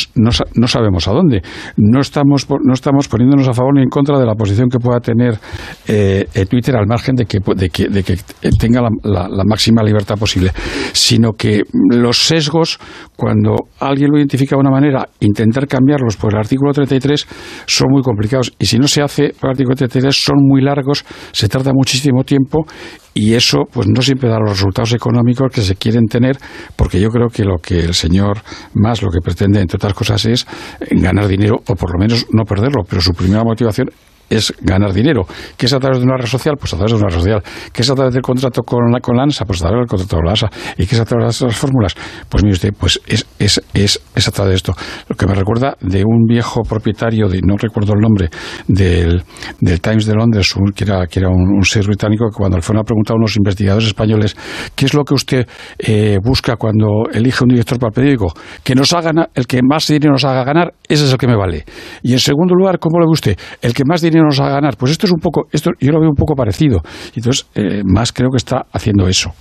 no, 0.54 0.68
sabemos 0.68 1.08
a 1.08 1.12
dónde. 1.12 1.42
No 1.76 2.00
estamos, 2.00 2.46
no 2.62 2.72
estamos 2.72 3.08
poniéndonos 3.08 3.48
a 3.48 3.52
favor 3.52 3.74
ni 3.74 3.82
en 3.82 3.88
contra 3.88 4.19
de 4.19 4.26
la 4.26 4.34
posición 4.34 4.69
que 4.69 4.78
pueda 4.78 5.00
tener 5.00 5.38
eh, 5.86 6.26
eh, 6.34 6.46
Twitter 6.46 6.76
al 6.76 6.86
margen 6.86 7.14
de 7.14 7.26
que, 7.26 7.38
de 7.56 7.70
que, 7.70 7.88
de 7.88 8.02
que 8.02 8.17
tenga 8.58 8.82
la, 9.02 9.28
la, 9.28 9.44
máxima 9.44 9.82
libertad 9.82 10.17
posible, 10.17 10.50
sino 10.93 11.32
que 11.32 11.62
los 11.72 12.19
sesgos, 12.26 12.78
cuando 13.17 13.55
alguien 13.81 14.10
lo 14.10 14.19
identifica 14.19 14.56
de 14.56 14.60
una 14.60 14.70
manera, 14.70 15.08
intentar 15.20 15.67
cambiarlos 15.67 16.17
por 16.17 16.32
el 16.32 16.38
artículo 16.38 16.72
33 16.72 17.26
son 17.67 17.88
muy 17.90 18.02
complicados 18.02 18.52
y 18.58 18.67
si 18.67 18.78
no 18.78 18.88
se 18.88 19.02
hace 19.02 19.34
por 19.38 19.48
el 19.48 19.52
artículo 19.52 19.76
33 19.76 20.14
son 20.14 20.36
muy 20.40 20.62
largos, 20.62 21.05
se 21.32 21.48
tarda 21.48 21.72
muchísimo 21.72 22.24
tiempo 22.24 22.67
y 23.14 23.34
eso 23.34 23.64
pues 23.70 23.88
no 23.88 24.02
siempre 24.02 24.28
da 24.28 24.38
los 24.38 24.50
resultados 24.50 24.92
económicos 24.92 25.50
que 25.52 25.60
se 25.60 25.76
quieren 25.76 26.06
tener 26.06 26.38
porque 26.76 27.00
yo 27.00 27.10
creo 27.10 27.28
que 27.28 27.44
lo 27.44 27.58
que 27.58 27.81
el 27.81 27.94
señor 27.94 28.38
más 28.74 29.02
lo 29.02 29.10
que 29.10 29.20
pretende 29.20 29.60
entre 29.60 29.76
otras 29.76 29.94
cosas 29.94 30.24
es 30.26 30.46
ganar 30.90 31.28
dinero 31.28 31.56
o 31.69 31.74
por 31.74 31.92
lo 31.92 31.98
menos 31.98 32.26
no 32.32 32.44
perderlo. 32.44 32.82
Pero 32.88 33.00
su 33.00 33.12
primera 33.12 33.44
motivación 33.44 33.88
es 34.32 34.53
ganar 34.60 34.93
dinero. 34.93 35.27
¿Qué 35.56 35.67
es 35.67 35.72
a 35.72 35.79
través 35.79 35.98
de 35.98 36.05
una 36.05 36.17
red 36.17 36.27
social? 36.27 36.56
Pues 36.58 36.72
a 36.72 36.77
través 36.77 36.93
de 36.93 36.98
una 36.98 37.08
red 37.08 37.15
social. 37.15 37.43
¿Qué 37.72 37.82
es 37.82 37.91
a 37.91 37.94
través 37.94 38.15
del 38.15 38.22
contrato 38.22 38.62
con 38.62 38.91
la, 38.91 39.01
con 39.01 39.17
la 39.17 39.24
ANSA? 39.24 39.44
Pues 39.44 39.60
a 39.62 39.69
través 39.69 39.82
del 39.82 39.89
contrato 39.89 40.17
con 40.17 40.24
la 40.24 40.31
ANSA. 40.31 40.51
¿Y 40.79 40.86
qué 40.86 40.94
es 40.94 41.01
a 41.01 41.05
través 41.05 41.39
de 41.39 41.46
las 41.46 41.56
fórmulas? 41.56 41.94
Pues 42.29 42.43
mire 42.43 42.55
usted, 42.55 42.72
pues 42.79 43.01
es, 43.06 43.27
es, 43.39 43.60
es, 43.74 44.01
es, 44.15 44.29
a 44.29 44.31
través 44.31 44.51
de 44.51 44.56
esto. 44.56 44.74
Lo 45.08 45.17
que 45.17 45.27
me 45.27 45.34
recuerda 45.34 45.77
de 45.81 46.03
un 46.05 46.24
viejo 46.27 46.62
propietario, 46.62 47.29
de 47.29 47.41
no 47.43 47.56
recuerdo 47.56 47.93
el 47.93 48.01
nombre, 48.01 48.31
del, 48.67 49.22
del 49.60 49.81
Times 49.81 50.06
de 50.06 50.15
Londres, 50.15 50.55
que 50.74 50.84
era, 50.84 51.06
que 51.06 51.20
era 51.20 51.29
un, 51.29 51.56
un 51.56 51.65
ser 51.65 51.86
británico, 51.86 52.31
que 52.31 52.36
cuando 52.36 52.56
le 52.56 52.62
fueron 52.62 52.81
a 52.81 52.84
preguntar 52.84 53.15
a 53.15 53.19
unos 53.19 53.36
investigadores 53.36 53.89
españoles 53.89 54.36
qué 54.74 54.86
es 54.86 54.94
lo 54.94 55.05
que 55.05 55.15
usted 55.15 55.46
eh, 55.79 56.19
busca 56.22 56.56
cuando 56.56 57.05
elige 57.12 57.44
un 57.44 57.51
director 57.51 57.79
para 57.79 57.89
el 57.89 57.94
periódico, 57.94 58.32
que 58.62 58.74
nos 58.74 58.93
haga, 58.93 59.12
el 59.34 59.46
que 59.46 59.60
más 59.62 59.86
dinero 59.86 60.12
nos 60.12 60.24
haga 60.24 60.44
ganar, 60.44 60.72
ese 60.89 61.05
es 61.05 61.12
el 61.12 61.19
que 61.19 61.27
me 61.27 61.36
vale. 61.36 61.65
Y 62.03 62.12
en 62.12 62.19
segundo 62.19 62.55
lugar, 62.55 62.79
¿cómo 62.79 62.98
le 62.98 63.06
ve 63.06 63.12
usted? 63.12 63.39
El 63.60 63.74
que 63.74 63.84
más 63.84 64.01
dinero 64.01 64.21
nos 64.22 64.41
a 64.41 64.48
ganar. 64.48 64.76
Pues 64.76 64.93
esto 64.93 65.06
es 65.06 65.12
un 65.12 65.20
poco, 65.20 65.46
esto 65.50 65.70
yo 65.81 65.93
lo 65.93 66.00
veo 66.00 66.10
un 66.10 66.17
poco 66.17 66.34
parecido. 66.34 66.81
Entonces, 67.14 67.46
eh, 67.55 67.82
más 67.84 68.12
creo 68.12 68.31
que 68.31 68.38
está 68.38 68.67
haciendo 68.72 69.06
eso. 69.08 69.32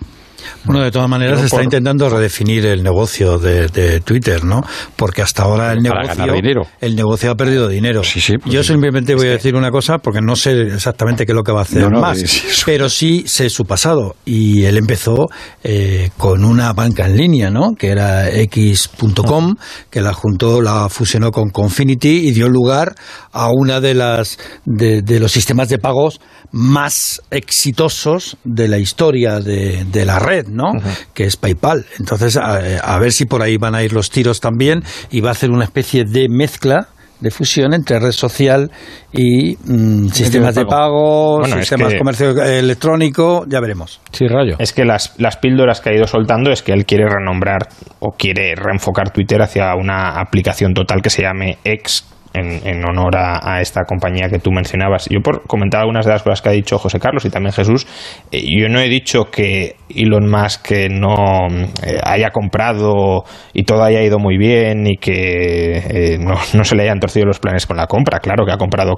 Bueno, 0.63 0.83
de 0.83 0.91
todas 0.91 1.09
maneras 1.09 1.39
se 1.39 1.45
está 1.45 1.63
intentando 1.63 2.09
redefinir 2.09 2.65
el 2.65 2.83
negocio 2.83 3.37
de, 3.37 4.01
Twitter, 4.01 4.43
¿no? 4.43 4.61
Porque 4.95 5.21
hasta 5.21 5.43
ahora 5.43 5.73
el 5.73 5.81
negocio, 5.81 6.67
el 6.79 6.95
negocio 6.95 7.31
ha 7.31 7.35
perdido 7.35 7.67
dinero. 7.67 8.03
Sí, 8.03 8.21
sí, 8.21 8.37
pues 8.37 8.53
Yo 8.53 8.63
simplemente 8.63 9.15
voy 9.15 9.27
a 9.27 9.31
decir 9.31 9.55
una 9.55 9.71
cosa 9.71 9.97
porque 9.97 10.21
no 10.21 10.35
sé 10.35 10.61
exactamente 10.73 11.25
qué 11.25 11.31
es 11.31 11.35
lo 11.35 11.43
que 11.43 11.51
va 11.51 11.59
a 11.59 11.63
hacer 11.63 11.89
más, 11.91 12.23
pero 12.65 12.89
sí 12.89 13.23
sé 13.27 13.49
su 13.49 13.65
pasado 13.65 14.15
y 14.25 14.65
él 14.65 14.77
empezó 14.77 15.27
eh, 15.63 16.09
con 16.17 16.43
una 16.43 16.73
banca 16.73 17.05
en 17.05 17.17
línea, 17.17 17.49
¿no? 17.49 17.73
Que 17.77 17.89
era 17.89 18.29
X.com, 18.29 19.55
que 19.89 20.01
la 20.01 20.13
juntó, 20.13 20.61
la 20.61 20.89
fusionó 20.89 21.31
con 21.31 21.49
Confinity 21.49 22.27
y 22.27 22.31
dio 22.31 22.49
lugar 22.49 22.95
a 23.31 23.49
una 23.51 23.79
de 23.79 23.93
las 23.93 24.37
de, 24.65 25.19
los 25.19 25.31
sistemas 25.31 25.69
de 25.69 25.77
pagos 25.77 26.19
más 26.51 27.21
exitosos 27.31 28.37
de 28.43 28.67
la 28.67 28.77
historia 28.77 29.39
de, 29.39 29.85
de 29.85 30.05
la 30.05 30.19
red, 30.19 30.30
¿no? 30.47 30.71
Que 31.13 31.25
es 31.25 31.37
PayPal. 31.37 31.85
Entonces, 31.99 32.37
a, 32.37 32.99
ver 32.99 33.11
si 33.11 33.25
por 33.25 33.41
ahí 33.41 33.57
van 33.57 33.75
a 33.75 33.83
ir 33.83 33.93
los 33.93 34.09
tiros 34.09 34.39
también 34.39 34.83
y 35.09 35.21
va 35.21 35.29
a 35.29 35.31
hacer 35.31 35.51
una 35.51 35.63
especie 35.63 36.05
de 36.05 36.27
mezcla 36.29 36.87
de 37.19 37.29
fusión 37.29 37.73
entre 37.75 37.99
red 37.99 38.11
social 38.11 38.71
y 39.13 39.55
mm, 39.55 40.07
sistemas 40.07 40.55
de 40.55 40.65
pago, 40.65 41.43
sistemas 41.45 41.91
de 41.91 41.99
comercio 41.99 42.31
electrónico, 42.43 43.45
ya 43.47 43.59
veremos. 43.59 44.01
Sí, 44.11 44.27
rayo. 44.27 44.55
Es 44.57 44.73
que 44.73 44.85
las, 44.85 45.13
las 45.19 45.37
píldoras 45.37 45.81
que 45.81 45.91
ha 45.91 45.93
ido 45.93 46.07
soltando 46.07 46.51
es 46.51 46.63
que 46.63 46.73
él 46.73 46.85
quiere 46.85 47.05
renombrar 47.07 47.67
o 47.99 48.13
quiere 48.17 48.55
reenfocar 48.55 49.11
Twitter 49.11 49.39
hacia 49.41 49.75
una 49.75 50.19
aplicación 50.19 50.73
total 50.73 51.03
que 51.03 51.11
se 51.11 51.21
llame 51.21 51.59
X 51.63 52.05
en, 52.33 52.83
honor 52.85 53.17
a, 53.17 53.61
esta 53.61 53.83
compañía 53.83 54.29
que 54.29 54.39
tú 54.39 54.51
mencionabas. 54.51 55.07
Yo 55.09 55.21
por 55.21 55.43
comentar 55.47 55.81
algunas 55.81 56.05
de 56.05 56.11
las 56.11 56.23
cosas 56.23 56.41
que 56.41 56.49
ha 56.49 56.53
dicho 56.53 56.77
José 56.77 56.99
Carlos 56.99 57.25
y 57.25 57.29
también 57.29 57.53
Jesús, 57.53 57.85
eh, 58.31 58.41
yo 58.57 58.69
no 58.69 58.79
he 58.79 58.87
dicho 58.87 59.25
que 59.25 59.75
Elon 59.89 60.29
Musk 60.29 60.71
no 60.89 61.47
eh, 61.85 61.99
haya 62.03 62.29
comprado 62.31 63.23
y 63.53 63.63
todo 63.63 63.83
haya 63.83 64.01
ido 64.01 64.19
muy 64.19 64.37
bien 64.37 64.87
y 64.87 64.97
que 64.97 65.77
eh, 65.77 66.17
no, 66.19 66.63
se 66.63 66.75
le 66.75 66.83
hayan 66.83 66.99
torcido 66.99 67.25
los 67.25 67.39
planes 67.39 67.65
con 67.65 67.77
la 67.77 67.87
compra. 67.87 68.19
Claro 68.19 68.45
que 68.45 68.53
ha 68.53 68.57
comprado 68.57 68.95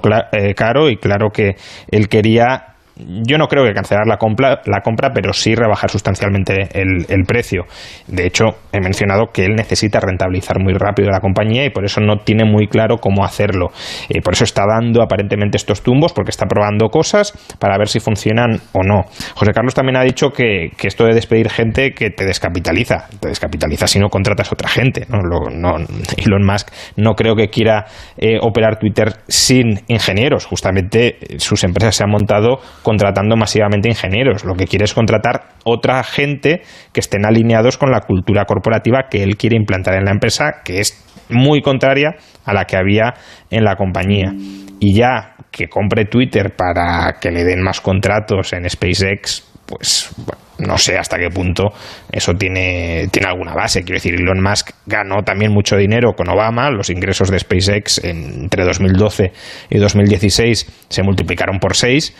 caro 0.56 0.88
y 0.88 0.96
claro 0.96 1.30
que 1.30 1.56
él 1.90 2.08
quería 2.08 2.73
yo 2.96 3.38
no 3.38 3.48
creo 3.48 3.64
que 3.64 3.72
cancelar 3.72 4.06
la 4.06 4.18
compra, 4.18 4.60
la 4.66 4.80
compra 4.80 5.10
pero 5.12 5.32
sí 5.32 5.54
rebajar 5.54 5.90
sustancialmente 5.90 6.68
el, 6.72 7.24
precio. 7.26 7.64
De 8.06 8.26
hecho, 8.26 8.44
he 8.72 8.80
mencionado 8.80 9.32
que 9.32 9.44
él 9.44 9.54
necesita 9.56 9.98
rentabilizar 9.98 10.60
muy 10.60 10.74
rápido 10.74 11.10
la 11.10 11.20
compañía 11.20 11.64
y 11.64 11.70
por 11.70 11.84
eso 11.84 12.00
no 12.00 12.18
tiene 12.18 12.44
muy 12.44 12.68
claro 12.68 12.98
cómo 12.98 13.24
hacerlo. 13.24 13.68
Eh, 14.08 14.20
por 14.20 14.34
eso 14.34 14.44
está 14.44 14.64
dando 14.66 15.02
aparentemente 15.02 15.56
estos 15.56 15.82
tumbos, 15.82 16.12
porque 16.12 16.30
está 16.30 16.46
probando 16.46 16.88
cosas 16.88 17.32
para 17.58 17.78
ver 17.78 17.88
si 17.88 17.98
funcionan 17.98 18.60
o 18.72 18.82
no. 18.82 19.04
José 19.34 19.52
Carlos 19.52 19.74
también 19.74 19.96
ha 19.96 20.02
dicho 20.02 20.30
que, 20.30 20.70
esto 20.82 21.06
de 21.06 21.14
despedir 21.14 21.50
gente 21.50 21.92
que 21.92 22.10
te 22.10 22.26
descapitaliza. 22.26 23.08
Te 23.20 23.28
descapitaliza 23.28 23.86
si 23.86 23.98
no 23.98 24.08
contratas 24.08 24.48
a 24.48 24.54
otra 24.54 24.68
gente. 24.68 25.06
Elon 25.08 26.44
Musk 26.44 26.68
no 26.96 27.14
creo 27.14 27.34
que 27.34 27.48
quiera 27.48 27.86
eh, 28.18 28.38
operar 28.40 28.78
Twitter 28.78 29.14
sin 29.28 29.80
ingenieros. 29.88 30.44
Justamente 30.44 31.16
eh, 31.20 31.40
sus 31.40 31.64
empresas 31.64 31.96
se 31.96 32.04
han 32.04 32.10
montado 32.10 32.60
contratando 32.84 33.34
masivamente 33.36 33.88
ingenieros. 33.88 34.44
Lo 34.44 34.54
que 34.54 34.66
quiere 34.66 34.84
es 34.84 34.94
contratar 34.94 35.54
otra 35.64 36.04
gente 36.04 36.62
que 36.92 37.00
estén 37.00 37.24
alineados 37.26 37.78
con 37.78 37.90
la 37.90 38.02
cultura 38.02 38.44
corporativa 38.44 39.08
que 39.10 39.24
él 39.24 39.36
quiere 39.36 39.56
implantar 39.56 39.94
en 39.94 40.04
la 40.04 40.12
empresa, 40.12 40.60
que 40.64 40.78
es 40.78 41.04
muy 41.30 41.62
contraria 41.62 42.14
a 42.44 42.52
la 42.52 42.66
que 42.66 42.76
había 42.76 43.14
en 43.50 43.64
la 43.64 43.74
compañía. 43.74 44.32
Y 44.78 44.94
ya 44.94 45.34
que 45.50 45.68
compre 45.68 46.04
Twitter 46.04 46.54
para 46.54 47.14
que 47.20 47.30
le 47.30 47.42
den 47.42 47.62
más 47.62 47.80
contratos 47.80 48.52
en 48.52 48.68
SpaceX, 48.68 49.50
pues 49.66 50.14
no 50.58 50.78
sé 50.78 50.98
hasta 50.98 51.18
qué 51.18 51.30
punto 51.30 51.72
eso 52.12 52.34
tiene, 52.34 53.08
tiene 53.10 53.28
alguna 53.28 53.54
base. 53.54 53.82
Quiero 53.82 53.96
decir, 53.96 54.14
Elon 54.14 54.42
Musk 54.42 54.70
ganó 54.86 55.22
también 55.22 55.52
mucho 55.52 55.76
dinero 55.76 56.12
con 56.12 56.28
Obama, 56.28 56.70
los 56.70 56.90
ingresos 56.90 57.30
de 57.30 57.38
SpaceX 57.38 58.04
entre 58.04 58.64
2012 58.64 59.32
y 59.70 59.78
2016 59.78 60.86
se 60.88 61.02
multiplicaron 61.02 61.58
por 61.58 61.76
seis 61.76 62.14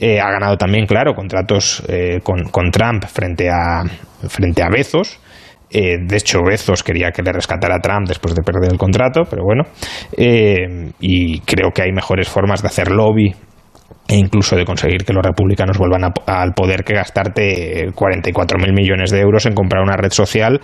eh, 0.00 0.18
ha 0.18 0.30
ganado 0.30 0.56
también, 0.56 0.86
claro, 0.86 1.14
contratos 1.14 1.82
eh, 1.86 2.20
con, 2.22 2.70
Trump 2.70 3.04
frente 3.04 3.50
a, 3.50 3.82
frente 4.28 4.62
a 4.62 4.70
Bezos. 4.70 5.20
Eh, 5.70 5.98
de 6.00 6.16
hecho, 6.16 6.38
Bezos 6.42 6.82
quería 6.82 7.10
que 7.10 7.22
le 7.22 7.32
rescatara 7.32 7.76
a 7.76 7.80
Trump 7.80 8.08
después 8.08 8.34
de 8.34 8.42
perder 8.42 8.72
el 8.72 8.78
contrato, 8.78 9.24
pero 9.28 9.44
bueno. 9.44 9.64
y 10.16 11.40
creo 11.40 11.70
que 11.74 11.82
hay 11.82 11.92
mejores 11.92 12.28
formas 12.30 12.62
de 12.62 12.68
hacer 12.68 12.90
lobby 12.90 13.34
e 14.08 14.16
incluso 14.16 14.56
de 14.56 14.64
conseguir 14.64 15.04
que 15.04 15.12
los 15.12 15.24
republicanos 15.24 15.78
vuelvan 15.78 16.12
al 16.26 16.52
poder 16.54 16.82
que 16.82 16.94
gastarte 16.94 17.90
44.000 17.90 18.74
millones 18.74 19.10
de 19.10 19.20
euros 19.20 19.46
en 19.46 19.54
comprar 19.54 19.82
una 19.82 19.96
red 19.96 20.10
social 20.10 20.60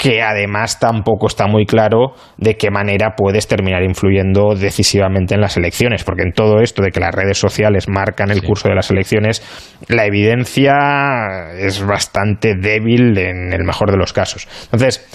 que 0.00 0.22
además 0.22 0.78
tampoco 0.80 1.26
está 1.26 1.46
muy 1.46 1.66
claro 1.66 2.14
de 2.38 2.56
qué 2.56 2.70
manera 2.70 3.16
puedes 3.16 3.46
terminar 3.46 3.82
influyendo 3.82 4.54
decisivamente 4.54 5.34
en 5.34 5.42
las 5.42 5.58
elecciones, 5.58 6.04
porque 6.04 6.22
en 6.22 6.32
todo 6.32 6.60
esto 6.60 6.82
de 6.82 6.90
que 6.90 7.00
las 7.00 7.14
redes 7.14 7.36
sociales 7.36 7.86
marcan 7.86 8.30
el 8.30 8.42
curso 8.42 8.70
de 8.70 8.74
las 8.74 8.90
elecciones, 8.90 9.42
la 9.88 10.06
evidencia 10.06 11.52
es 11.58 11.84
bastante 11.84 12.54
débil 12.58 13.18
en 13.18 13.52
el 13.52 13.62
mejor 13.62 13.90
de 13.90 13.98
los 13.98 14.14
casos. 14.14 14.48
Entonces, 14.64 15.06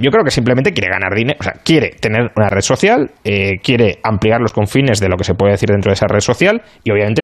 yo 0.00 0.10
creo 0.10 0.24
que 0.24 0.32
simplemente 0.32 0.72
quiere 0.72 0.90
ganar 0.90 1.14
dinero, 1.14 1.38
o 1.38 1.44
sea, 1.44 1.52
quiere 1.64 1.90
tener 1.90 2.32
una 2.34 2.48
red 2.48 2.62
social, 2.62 3.12
eh, 3.22 3.60
quiere 3.62 4.00
ampliar 4.02 4.40
los 4.40 4.52
confines 4.52 4.98
de 4.98 5.08
lo 5.08 5.16
que 5.16 5.22
se 5.22 5.34
puede 5.34 5.52
decir 5.52 5.68
dentro 5.68 5.90
de 5.90 5.94
esa 5.94 6.08
red 6.08 6.20
social 6.20 6.60
y 6.82 6.90
obviamente 6.90 7.23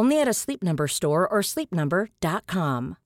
Only 0.00 0.18
at 0.18 0.28
a 0.28 0.32
Sleep 0.32 0.62
Number 0.62 0.88
store 0.88 1.28
or 1.28 1.42
sleepnumber.com. 1.42 2.96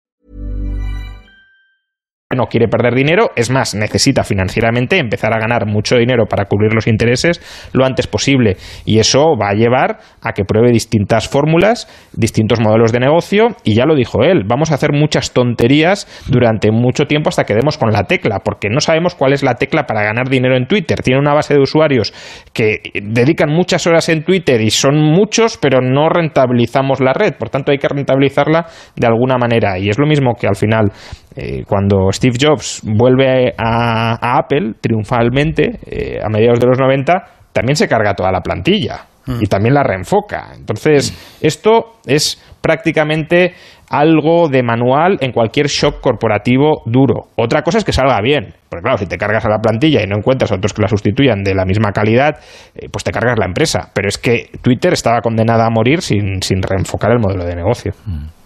No 2.34 2.46
quiere 2.46 2.68
perder 2.68 2.94
dinero, 2.94 3.30
es 3.36 3.50
más, 3.50 3.74
necesita 3.74 4.24
financieramente 4.24 4.98
empezar 4.98 5.32
a 5.34 5.38
ganar 5.38 5.66
mucho 5.66 5.96
dinero 5.96 6.26
para 6.26 6.46
cubrir 6.46 6.72
los 6.72 6.86
intereses 6.86 7.40
lo 7.72 7.84
antes 7.84 8.06
posible. 8.06 8.56
Y 8.84 8.98
eso 8.98 9.36
va 9.40 9.50
a 9.50 9.54
llevar 9.54 9.98
a 10.20 10.32
que 10.32 10.44
pruebe 10.44 10.70
distintas 10.72 11.28
fórmulas, 11.28 11.88
distintos 12.12 12.60
modelos 12.60 12.92
de 12.92 13.00
negocio. 13.00 13.48
Y 13.64 13.74
ya 13.74 13.86
lo 13.86 13.94
dijo 13.94 14.22
él, 14.22 14.42
vamos 14.46 14.70
a 14.70 14.74
hacer 14.74 14.92
muchas 14.92 15.32
tonterías 15.32 16.06
durante 16.28 16.70
mucho 16.70 17.04
tiempo 17.04 17.28
hasta 17.28 17.44
que 17.44 17.54
demos 17.54 17.78
con 17.78 17.92
la 17.92 18.04
tecla, 18.04 18.40
porque 18.40 18.68
no 18.68 18.80
sabemos 18.80 19.14
cuál 19.14 19.32
es 19.32 19.42
la 19.42 19.54
tecla 19.54 19.86
para 19.86 20.02
ganar 20.02 20.28
dinero 20.28 20.56
en 20.56 20.66
Twitter. 20.66 21.00
Tiene 21.02 21.20
una 21.20 21.34
base 21.34 21.54
de 21.54 21.60
usuarios 21.60 22.12
que 22.52 22.80
dedican 23.02 23.50
muchas 23.50 23.86
horas 23.86 24.08
en 24.08 24.24
Twitter 24.24 24.60
y 24.60 24.70
son 24.70 24.96
muchos, 24.96 25.58
pero 25.58 25.80
no 25.80 26.08
rentabilizamos 26.08 27.00
la 27.00 27.12
red. 27.12 27.34
Por 27.38 27.50
tanto, 27.50 27.72
hay 27.72 27.78
que 27.78 27.88
rentabilizarla 27.88 28.66
de 28.96 29.06
alguna 29.06 29.38
manera. 29.38 29.78
Y 29.78 29.88
es 29.88 29.98
lo 29.98 30.06
mismo 30.06 30.34
que 30.34 30.46
al 30.46 30.56
final 30.56 30.92
eh, 31.36 31.64
cuando 31.66 32.12
Steve 32.12 32.36
Jobs 32.40 32.82
vuelve 32.84 33.54
a, 33.58 34.38
Apple 34.38 34.74
triunfalmente 34.80 35.80
eh, 35.86 36.18
a 36.22 36.28
mediados 36.28 36.60
de 36.60 36.66
los 36.66 36.78
90, 36.78 37.12
también 37.52 37.76
se 37.76 37.88
carga 37.88 38.14
toda 38.14 38.30
la 38.30 38.40
plantilla 38.40 39.06
mm. 39.26 39.42
y 39.42 39.46
también 39.46 39.74
la 39.74 39.82
reenfoca. 39.82 40.52
Entonces, 40.56 41.38
esto 41.40 41.96
es 42.06 42.42
prácticamente 42.60 43.54
algo 43.90 44.48
de 44.48 44.62
manual 44.62 45.18
en 45.20 45.32
cualquier 45.32 45.66
shock 45.66 46.00
corporativo 46.00 46.82
duro. 46.86 47.28
Otra 47.36 47.62
cosa 47.62 47.78
es 47.78 47.84
que 47.84 47.92
salga 47.92 48.20
bien. 48.20 48.54
Porque 48.68 48.82
claro, 48.82 48.98
si 48.98 49.06
te 49.06 49.16
cargas 49.18 49.44
a 49.44 49.48
la 49.48 49.58
plantilla 49.58 50.02
y 50.02 50.06
no 50.06 50.16
encuentras 50.16 50.50
otros 50.52 50.72
que 50.72 50.82
la 50.82 50.88
sustituyan 50.88 51.42
de 51.42 51.54
la 51.54 51.64
misma 51.64 51.92
calidad, 51.92 52.38
eh, 52.74 52.88
pues 52.90 53.04
te 53.04 53.12
cargas 53.12 53.38
la 53.38 53.46
empresa. 53.46 53.90
Pero 53.92 54.08
es 54.08 54.18
que 54.18 54.50
Twitter 54.62 54.92
estaba 54.92 55.20
condenada 55.20 55.66
a 55.66 55.70
morir 55.70 56.00
sin, 56.00 56.42
sin 56.42 56.62
reenfocar 56.62 57.12
el 57.12 57.18
modelo 57.18 57.44
de 57.44 57.54
negocio. 57.54 57.92
Mm. 58.06 58.43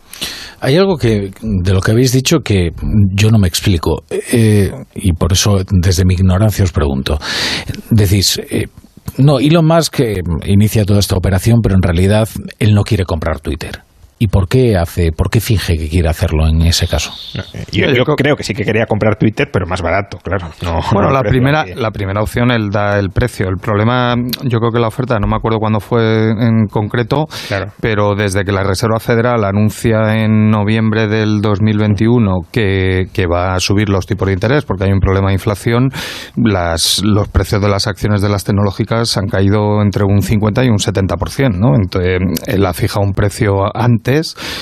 Hay 0.61 0.77
algo 0.77 0.97
que 0.97 1.31
de 1.41 1.73
lo 1.73 1.81
que 1.81 1.93
habéis 1.93 2.13
dicho 2.13 2.41
que 2.41 2.71
yo 3.15 3.31
no 3.31 3.39
me 3.39 3.49
explico 3.49 4.03
eh, 4.11 4.73
y 4.95 5.13
por 5.13 5.33
eso 5.33 5.63
desde 5.71 6.05
mi 6.05 6.15
ignorancia 6.15 6.65
os 6.65 6.73
pregunto. 6.73 7.19
Decís, 7.91 8.41
eh, 8.51 8.67
no, 9.19 9.39
Elon 9.39 9.67
Musk 9.67 10.01
inicia 10.47 10.85
toda 10.85 11.01
esta 11.01 11.17
operación, 11.17 11.61
pero 11.63 11.75
en 11.75 11.83
realidad 11.83 12.29
él 12.59 12.75
no 12.75 12.83
quiere 12.83 13.05
comprar 13.05 13.41
Twitter. 13.41 13.83
¿Y 14.21 14.27
por 14.27 14.49
qué 14.49 14.77
hace, 14.77 15.13
por 15.13 15.31
qué 15.31 15.41
finge 15.41 15.79
que 15.79 15.89
quiere 15.89 16.09
hacerlo 16.09 16.49
en 16.49 16.63
ese 16.63 16.89
caso? 16.89 17.13
yo, 17.71 18.05
creo 18.17 18.35
que 18.35 18.43
sí 18.43 18.53
que 18.53 18.65
quería 18.65 18.87
comprar 18.87 19.17
Twitter, 19.17 19.49
pero 19.53 19.65
más 19.65 19.81
barato, 19.81 20.19
claro. 20.19 20.49
bueno, 20.93 21.11
la 21.11 21.23
primera, 21.23 21.65
la 21.65 21.93
primera 21.93 22.21
opción 22.21 22.51
él 22.51 22.71
da 22.71 22.99
el 22.99 23.11
precio. 23.11 23.47
El 23.49 23.59
problema, 23.59 24.17
yo 24.43 24.59
creo 24.59 24.73
que 24.73 24.81
la 24.81 24.89
oferta, 24.89 25.21
no 25.21 25.29
me 25.29 25.37
acuerdo 25.37 25.59
cuándo 25.59 25.79
fue 25.79 26.31
en 26.31 26.67
concreto, 26.67 27.27
pero 27.81 28.17
desde 28.17 28.45
que 28.45 28.51
la 28.51 28.65
Reserva 28.65 28.99
Federal 28.99 29.45
anuncia 29.45 30.17
en 30.17 30.51
noviembre 30.51 31.07
del 31.07 31.41
2021 31.41 32.41
que, 32.51 33.05
que 33.13 33.27
va 33.27 33.55
a 33.55 33.61
subir 33.61 33.89
los 33.89 34.07
tipos 34.07 34.27
de 34.27 34.35
interés 34.35 34.65
porque 34.65 34.85
hay 34.85 34.93
un 34.93 35.01
problema 35.01 35.29
de 35.29 35.35
inflación, 35.35 35.91
las, 36.37 37.03
los 37.05 37.29
precios 37.29 37.63
de 37.63 37.69
las 37.69 37.87
acciones 37.87 38.21
de 38.21 38.29
las 38.29 38.43
tecnológicas 38.43 39.17
han 39.17 39.29
caído 39.29 39.81
entre 39.81 40.03
un 40.03 40.23
50 40.23 40.65
y 40.65 40.69
un 40.71 40.79
70%, 40.79 41.57
¿no? 41.57 41.77
Entonces, 41.77 42.19
él 42.49 42.67
ha 42.67 42.73
fijado 42.73 43.07
un 43.07 43.13
precio 43.13 43.65
antes 43.75 44.08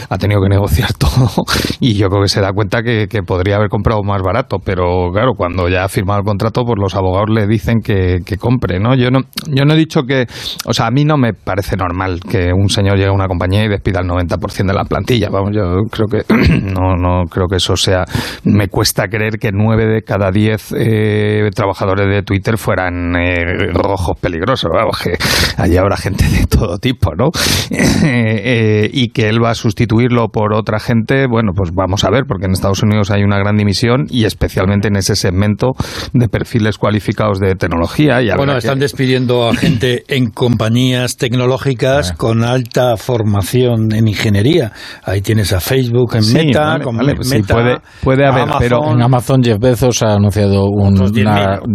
ha 0.08 0.18
tenido 0.18 0.42
que 0.42 0.48
negociar 0.48 0.92
todo 0.98 1.44
y 1.80 1.94
yo 1.94 2.08
creo 2.08 2.22
que 2.22 2.28
se 2.28 2.40
da 2.40 2.52
cuenta 2.52 2.82
que, 2.82 3.06
podría 3.26 3.56
haber 3.56 3.68
comprado 3.68 4.02
más 4.02 4.22
barato, 4.22 4.58
pero 4.64 5.10
claro, 5.12 5.32
cuando 5.36 5.68
ya 5.68 5.84
ha 5.84 5.88
firmado 5.88 6.20
el 6.20 6.24
contrato, 6.24 6.64
pues 6.64 6.78
los 6.78 6.94
abogados 6.94 7.28
le 7.30 7.46
dicen 7.46 7.80
que, 7.80 8.20
compre, 8.38 8.78
¿no? 8.78 8.94
Yo 8.94 9.10
no, 9.10 9.20
yo 9.48 9.64
no 9.64 9.74
he 9.74 9.76
dicho 9.76 10.02
que, 10.02 10.26
o 10.66 10.72
sea, 10.72 10.86
a 10.86 10.90
mí 10.90 11.04
no 11.04 11.16
me 11.16 11.32
parece 11.32 11.76
normal 11.76 12.20
que 12.20 12.52
un 12.52 12.68
señor 12.68 12.96
llegue 12.96 13.08
a 13.08 13.12
una 13.12 13.26
compañía 13.26 13.64
y 13.64 13.68
despida 13.68 14.00
el 14.00 14.06
90% 14.06 14.66
de 14.66 14.74
la 14.74 14.84
plantilla, 14.84 15.28
vamos, 15.30 15.50
yo 15.54 15.82
creo 15.90 16.06
que 16.06 16.24
no, 16.60 16.96
no 16.96 17.24
creo 17.28 17.46
que 17.48 17.56
eso 17.56 17.76
sea, 17.76 18.04
me 18.44 18.68
cuesta 18.68 19.08
creer 19.08 19.38
que 19.38 19.50
nueve 19.52 19.86
de 19.86 20.02
cada 20.02 20.30
diez 20.30 20.72
eh, 20.76 21.48
trabajadores 21.54 22.06
de 22.08 22.22
Twitter 22.22 22.58
fueran 22.58 23.14
eh, 23.16 23.72
rojos 23.72 24.18
peligrosos, 24.20 24.70
vamos, 24.72 24.98
que 25.02 25.16
allí 25.56 25.76
habrá 25.76 25.96
gente 25.96 26.24
de 26.24 26.46
todo 26.46 26.78
tipo, 26.78 27.14
¿no? 27.14 27.30
Eh, 28.08 28.90
y 28.92 29.08
que 29.08 29.32
él 29.36 29.44
va 29.44 29.50
a 29.50 29.54
sustituirlo 29.54 30.28
por 30.28 30.54
otra 30.54 30.80
gente, 30.80 31.26
bueno, 31.26 31.52
pues 31.54 31.70
vamos 31.72 32.04
a 32.04 32.10
ver, 32.10 32.24
porque 32.26 32.46
en 32.46 32.52
Estados 32.52 32.82
Unidos 32.82 33.10
hay 33.10 33.22
una 33.22 33.38
gran 33.38 33.56
dimisión 33.56 34.06
y 34.08 34.24
especialmente 34.24 34.88
en 34.88 34.96
ese 34.96 35.14
segmento 35.16 35.72
de 36.12 36.28
perfiles 36.28 36.78
cualificados 36.78 37.38
de 37.38 37.54
tecnología. 37.54 38.22
Y 38.22 38.30
bueno, 38.36 38.56
están 38.56 38.78
despidiendo 38.78 39.48
a 39.48 39.54
gente 39.54 40.04
en 40.08 40.30
compañías 40.30 41.16
tecnológicas 41.16 42.12
ah. 42.12 42.14
con 42.16 42.44
alta 42.44 42.96
formación 42.96 43.92
en 43.92 44.08
ingeniería. 44.08 44.72
Ahí 45.04 45.20
tienes 45.20 45.52
a 45.52 45.60
Facebook 45.60 46.14
en 46.16 46.32
Meta, 46.32 46.78
con 46.82 46.96
puede, 46.96 47.78
puede 48.02 48.26
haber, 48.26 48.48
pero 48.58 48.92
en 48.92 49.02
Amazon 49.02 49.42
Jeff 49.42 49.58
Bezos 49.58 50.02
ha 50.02 50.14
anunciado 50.14 50.64
un 50.64 50.96
10.000 50.96 51.66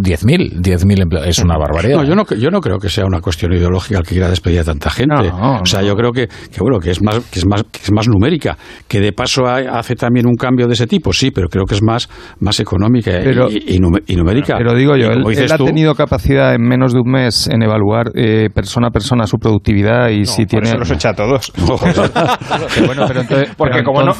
10.000 0.60 1.02
empleados. 1.02 1.28
Es 1.28 1.38
una 1.38 1.56
barbaridad. 1.56 1.98
No, 1.98 2.04
yo 2.04 2.14
no, 2.14 2.24
yo 2.24 2.50
no 2.50 2.60
creo 2.60 2.78
que 2.78 2.88
sea 2.88 3.04
una 3.04 3.20
cuestión 3.20 3.52
ideológica 3.52 3.98
el 3.98 4.04
que 4.04 4.10
quiera 4.10 4.28
despedir 4.28 4.60
a 4.60 4.64
tanta 4.64 4.90
gente. 4.90 5.30
o 5.32 5.66
sea, 5.66 5.82
yo 5.82 5.94
creo 5.94 6.12
que, 6.12 6.26
que 6.26 6.60
bueno, 6.60 6.78
que 6.78 6.90
es 6.90 7.02
más 7.02 7.12
que 7.30 7.38
es 7.38 7.46
más, 7.46 7.51
que 7.70 7.80
es 7.82 7.92
más 7.92 8.08
numérica, 8.08 8.56
que 8.88 9.00
de 9.00 9.12
paso 9.12 9.46
hace 9.46 9.94
también 9.94 10.26
un 10.26 10.34
cambio 10.34 10.66
de 10.66 10.74
ese 10.74 10.86
tipo, 10.86 11.12
sí, 11.12 11.30
pero 11.30 11.48
creo 11.48 11.64
que 11.64 11.74
es 11.74 11.82
más, 11.82 12.08
más 12.40 12.60
económica 12.60 13.10
y, 13.20 13.78
numérica. 14.16 14.56
Pero 14.58 14.74
digo 14.74 14.96
yo, 14.96 15.10
él, 15.10 15.52
ha 15.52 15.58
tenido 15.58 15.94
capacidad 15.94 16.54
en 16.54 16.62
menos 16.62 16.92
de 16.92 17.00
un 17.00 17.10
mes 17.10 17.48
en 17.48 17.62
evaluar 17.62 18.10
eh, 18.14 18.48
persona 18.54 18.88
a 18.88 18.90
persona 18.90 19.26
su 19.26 19.38
productividad 19.38 20.08
y 20.08 20.24
si 20.24 20.46
tiene... 20.46 20.68
Eso 20.68 20.78
los 20.78 20.90
echa 20.90 21.10
a 21.10 21.14
todos. 21.14 21.52
Porque 23.56 23.82
como, 23.82 24.02
no, 24.02 24.12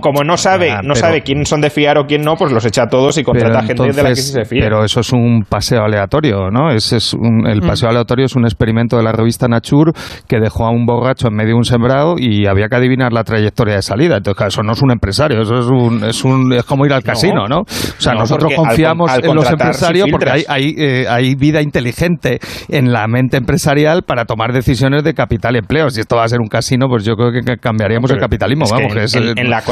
como, 0.00 0.24
no 0.24 0.36
sabe, 0.36 0.74
no 0.82 0.94
sabe 0.94 1.22
quién 1.22 1.44
son 1.46 1.60
de 1.60 1.70
fiar 1.70 1.98
o 1.98 2.06
quién 2.06 2.22
no, 2.22 2.36
pues 2.36 2.52
los 2.52 2.64
echa 2.64 2.84
a 2.84 2.88
todos 2.88 3.18
y 3.18 3.22
contrata 3.22 3.62
gente 3.62 3.82
de 3.82 4.02
la 4.02 4.08
que 4.10 4.16
sí 4.16 4.32
se 4.32 4.44
fía. 4.44 4.60
Pero 4.62 4.84
eso 4.84 5.00
es 5.00 5.12
un 5.12 5.44
paseo 5.48 5.82
aleatorio, 5.84 6.50
¿no? 6.50 6.70
Ese 6.70 6.96
es 6.96 7.14
el 7.14 7.62
mm. 7.62 7.66
paseo 7.66 7.88
aleatorio 7.88 8.26
es 8.26 8.36
un 8.36 8.44
experimento 8.44 8.96
de 8.96 9.02
la 9.02 9.12
revista 9.12 9.48
Nature 9.48 9.92
que 10.28 10.40
dejó 10.40 10.66
a 10.66 10.70
un 10.70 10.86
borracho 10.86 11.28
en 11.28 11.34
medio 11.34 11.50
de 11.50 11.54
un 11.54 11.64
sembrado 11.64 12.14
y 12.18 12.46
había 12.46 12.68
que 12.68 12.71
adivinar 12.76 13.12
la 13.12 13.24
trayectoria 13.24 13.76
de 13.76 13.82
salida. 13.82 14.16
Entonces, 14.16 14.46
eso 14.48 14.62
no 14.62 14.72
es 14.72 14.82
un 14.82 14.90
empresario, 14.90 15.42
eso 15.42 15.58
es 15.58 15.66
un, 15.66 16.04
es 16.04 16.24
un 16.24 16.52
es 16.52 16.64
como 16.64 16.86
ir 16.86 16.92
al 16.92 17.02
casino, 17.02 17.46
¿no? 17.48 17.60
O 17.60 18.00
sea, 18.00 18.14
nosotros 18.14 18.52
confiamos 18.54 19.10
en 19.22 19.34
los 19.34 19.50
empresarios 19.50 20.08
porque 20.10 20.30
hay, 20.30 20.44
hay, 20.48 20.74
eh, 20.76 21.06
hay, 21.08 21.34
vida 21.34 21.62
inteligente 21.62 22.38
en 22.68 22.92
la 22.92 23.06
mente 23.08 23.36
empresarial 23.36 24.02
para 24.02 24.24
tomar 24.24 24.52
decisiones 24.52 25.02
de 25.04 25.14
capital 25.14 25.54
y 25.56 25.58
empleo. 25.58 25.90
Si 25.90 26.00
esto 26.00 26.16
va 26.16 26.24
a 26.24 26.28
ser 26.28 26.40
un 26.40 26.48
casino, 26.48 26.86
pues 26.88 27.04
yo 27.04 27.14
creo 27.14 27.32
que 27.32 27.56
cambiaríamos 27.56 28.10
el 28.10 28.18
capitalismo. 28.18 28.64
Vamos, 28.70 29.14
en, 29.14 29.50
la 29.50 29.62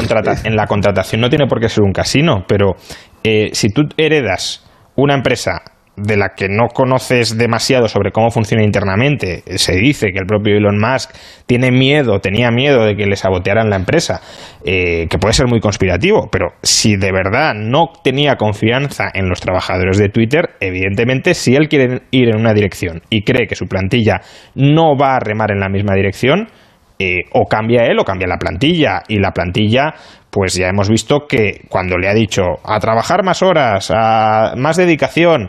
en 0.45 0.57
la 0.57 0.67
contratación 0.67 1.21
no 1.21 1.29
tiene 1.29 1.47
por 1.47 1.61
qué 1.61 1.69
ser 1.69 1.85
un 1.85 1.93
casino, 1.93 2.45
pero 2.47 2.75
eh, 3.23 3.51
si 3.53 3.69
tú 3.69 3.83
heredas 3.97 4.65
una 4.97 5.15
empresa 5.15 5.63
de 6.03 6.17
la 6.17 6.31
que 6.37 6.49
no 6.49 6.69
conoces 6.69 7.37
demasiado 7.37 7.89
sobre 7.89 8.13
cómo 8.13 8.31
funciona 8.31 8.65
internamente. 8.65 9.43
Se 9.57 9.77
dice 9.77 10.13
que 10.13 10.19
el 10.19 10.27
propio 10.27 10.57
Elon 10.57 10.79
Musk 10.79 11.11
tiene 11.47 11.71
miedo, 11.71 12.21
tenía 12.21 12.51
miedo 12.51 12.85
de 12.85 12.97
que 12.97 13.07
le 13.07 13.17
sabotearan 13.17 13.71
la 13.71 13.77
empresa, 13.77 14.21
eh, 14.65 15.07
que 15.09 15.19
puede 15.19 15.35
ser 15.35 15.47
muy 15.47 15.61
conspirativo, 15.61 16.29
pero 16.31 16.49
si 16.63 16.97
de 16.97 17.13
verdad 17.13 17.55
no 17.55 17.91
tenía 18.03 18.37
confianza 18.37 19.09
en 19.13 19.29
los 19.29 19.41
trabajadores 19.41 19.99
de 19.99 20.09
Twitter, 20.09 20.51
evidentemente 20.61 21.35
si 21.35 21.55
él 21.55 21.69
quiere 21.69 22.03
ir 22.11 22.29
en 22.31 22.41
una 22.41 22.55
dirección 22.55 23.03
y 23.11 23.23
cree 23.23 23.47
que 23.47 23.55
su 23.55 23.67
plantilla 23.67 24.21
no 24.55 24.97
va 24.97 25.17
a 25.17 25.21
remar 25.21 25.51
en 25.51 25.61
la 25.61 25.69
misma 25.69 25.95
dirección, 25.95 26.49
eh, 27.03 27.25
o 27.33 27.47
cambia 27.47 27.87
él 27.87 27.99
o 27.99 28.05
cambia 28.05 28.29
la 28.29 28.37
plantilla. 28.37 29.03
Y 29.09 29.19
la 29.21 29.31
plantilla, 29.31 29.95
pues 30.31 30.55
ya 30.55 30.69
hemos 30.69 30.91
visto 30.91 31.27
que 31.27 31.63
cuando 31.71 31.97
le 31.97 32.09
ha 32.09 32.15
dicho 32.15 32.43
a 32.63 32.79
trabajar 32.79 33.25
más 33.25 33.43
horas, 33.43 33.91
a 33.91 34.53
más 34.57 34.77
dedicación, 34.77 35.49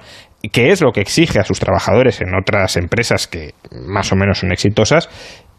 que 0.49 0.71
es 0.71 0.81
lo 0.81 0.91
que 0.91 1.01
exige 1.01 1.39
a 1.39 1.43
sus 1.43 1.59
trabajadores 1.59 2.21
en 2.21 2.33
otras 2.35 2.77
empresas 2.77 3.27
que 3.27 3.53
más 3.71 4.11
o 4.11 4.15
menos 4.15 4.39
son 4.39 4.51
exitosas, 4.51 5.09